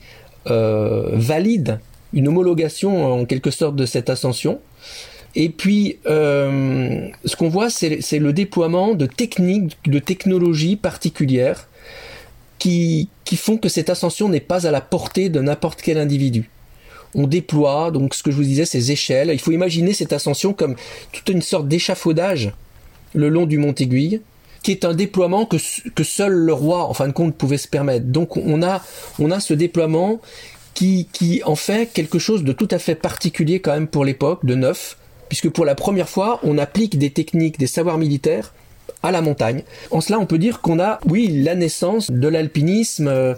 euh, 0.48 1.10
valide 1.14 1.80
une 2.12 2.28
homologation 2.28 3.20
en 3.20 3.24
quelque 3.24 3.50
sorte 3.50 3.76
de 3.76 3.86
cette 3.86 4.10
ascension. 4.10 4.60
Et 5.34 5.48
puis, 5.48 5.98
ce 6.04 7.36
qu'on 7.36 7.48
voit, 7.48 7.70
c'est 7.70 8.18
le 8.18 8.32
déploiement 8.32 8.94
de 8.94 9.06
techniques, 9.06 9.78
de 9.86 9.98
technologies 9.98 10.76
particulières 10.76 11.68
qui, 12.62 13.08
font 13.36 13.56
que 13.56 13.68
cette 13.68 13.90
ascension 13.90 14.28
n'est 14.28 14.40
pas 14.40 14.66
à 14.66 14.70
la 14.70 14.80
portée 14.80 15.28
de 15.28 15.40
n'importe 15.40 15.82
quel 15.82 15.98
individu. 15.98 16.50
On 17.14 17.26
déploie, 17.26 17.90
donc 17.90 18.14
ce 18.14 18.22
que 18.22 18.30
je 18.30 18.36
vous 18.36 18.42
disais, 18.42 18.64
ces 18.64 18.92
échelles. 18.92 19.30
Il 19.32 19.38
faut 19.38 19.52
imaginer 19.52 19.92
cette 19.92 20.12
ascension 20.12 20.52
comme 20.52 20.76
toute 21.12 21.28
une 21.28 21.42
sorte 21.42 21.66
d'échafaudage 21.66 22.52
le 23.14 23.28
long 23.28 23.46
du 23.46 23.58
mont 23.58 23.74
Aiguille, 23.74 24.22
qui 24.62 24.70
est 24.70 24.84
un 24.84 24.94
déploiement 24.94 25.44
que, 25.44 25.56
que 25.94 26.04
seul 26.04 26.32
le 26.32 26.52
roi, 26.52 26.84
en 26.84 26.94
fin 26.94 27.08
de 27.08 27.12
compte, 27.12 27.34
pouvait 27.34 27.58
se 27.58 27.68
permettre. 27.68 28.06
Donc 28.06 28.36
on 28.36 28.62
a, 28.62 28.82
on 29.18 29.30
a 29.30 29.40
ce 29.40 29.54
déploiement 29.54 30.20
qui, 30.74 31.08
qui 31.12 31.42
en 31.44 31.56
fait 31.56 31.86
quelque 31.92 32.18
chose 32.18 32.44
de 32.44 32.52
tout 32.52 32.68
à 32.70 32.78
fait 32.78 32.94
particulier 32.94 33.60
quand 33.60 33.72
même 33.72 33.88
pour 33.88 34.04
l'époque, 34.04 34.44
de 34.44 34.54
neuf, 34.54 34.96
puisque 35.28 35.50
pour 35.50 35.64
la 35.64 35.74
première 35.74 36.08
fois, 36.08 36.40
on 36.42 36.58
applique 36.58 36.98
des 36.98 37.10
techniques, 37.10 37.58
des 37.58 37.66
savoirs 37.66 37.98
militaires 37.98 38.52
à 39.02 39.10
la 39.10 39.20
montagne. 39.20 39.62
En 39.90 40.00
cela, 40.00 40.18
on 40.18 40.26
peut 40.26 40.38
dire 40.38 40.60
qu'on 40.60 40.78
a, 40.78 41.00
oui, 41.08 41.28
la 41.42 41.54
naissance 41.54 42.10
de 42.10 42.28
l'alpinisme 42.28 43.08
euh, 43.08 43.34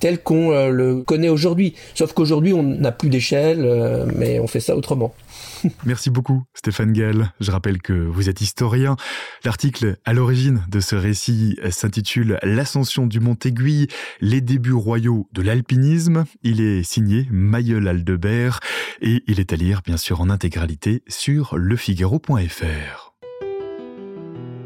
tel 0.00 0.22
qu'on 0.22 0.52
euh, 0.52 0.70
le 0.70 1.02
connaît 1.02 1.28
aujourd'hui. 1.28 1.74
Sauf 1.94 2.12
qu'aujourd'hui, 2.12 2.52
on 2.52 2.62
n'a 2.62 2.90
plus 2.90 3.10
d'échelle, 3.10 3.64
euh, 3.64 4.06
mais 4.16 4.40
on 4.40 4.46
fait 4.46 4.60
ça 4.60 4.74
autrement. 4.74 5.14
Merci 5.84 6.10
beaucoup, 6.10 6.42
Stéphane 6.54 6.92
Gall. 6.92 7.32
Je 7.38 7.50
rappelle 7.50 7.80
que 7.80 7.92
vous 7.92 8.28
êtes 8.28 8.40
historien. 8.40 8.96
L'article 9.44 9.96
à 10.04 10.12
l'origine 10.12 10.62
de 10.68 10.80
ce 10.80 10.96
récit 10.96 11.56
s'intitule 11.70 12.38
L'ascension 12.42 13.06
du 13.06 13.20
Mont 13.20 13.36
Aiguille, 13.44 13.86
les 14.20 14.40
débuts 14.40 14.72
royaux 14.72 15.28
de 15.32 15.42
l'alpinisme. 15.42 16.24
Il 16.42 16.60
est 16.60 16.82
signé 16.82 17.26
Mayol 17.30 17.86
Aldebert 17.86 18.60
et 19.02 19.22
il 19.26 19.38
est 19.38 19.52
à 19.52 19.56
lire, 19.56 19.82
bien 19.84 19.98
sûr, 19.98 20.20
en 20.20 20.30
intégralité 20.30 21.02
sur 21.08 21.56
lefigaro.fr. 21.56 23.14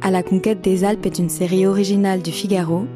À 0.00 0.10
la 0.10 0.22
conquête 0.22 0.60
des 0.60 0.84
Alpes 0.84 1.06
est 1.06 1.18
une 1.18 1.30
série 1.30 1.66
originale 1.66 2.22
du 2.22 2.30
Figaro 2.30 2.86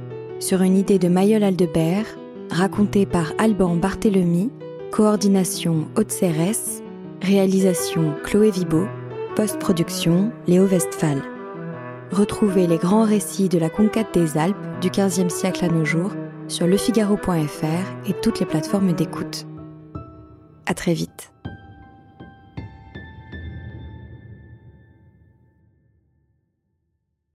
sur 0.40 0.62
une 0.62 0.76
idée 0.76 0.98
de 0.98 1.08
Mayol 1.08 1.42
Aldebert, 1.42 2.18
racontée 2.50 3.06
par 3.06 3.32
Alban 3.38 3.76
Barthélemy, 3.76 4.50
coordination 4.90 5.88
Haute-Cérès, 5.96 6.82
réalisation 7.22 8.14
Chloé 8.24 8.50
Vibo, 8.50 8.86
post-production 9.36 10.32
Léo 10.46 10.66
Westphal. 10.66 11.22
Retrouvez 12.10 12.66
les 12.66 12.78
grands 12.78 13.04
récits 13.04 13.48
de 13.48 13.58
la 13.58 13.70
conquête 13.70 14.12
des 14.14 14.38
Alpes 14.38 14.56
du 14.80 14.90
XVe 14.90 15.28
siècle 15.28 15.64
à 15.64 15.68
nos 15.68 15.84
jours 15.84 16.12
sur 16.48 16.66
lefigaro.fr 16.66 18.08
et 18.08 18.14
toutes 18.22 18.40
les 18.40 18.46
plateformes 18.46 18.92
d'écoute. 18.92 19.46
À 20.66 20.74
très 20.74 20.94
vite. 20.94 21.32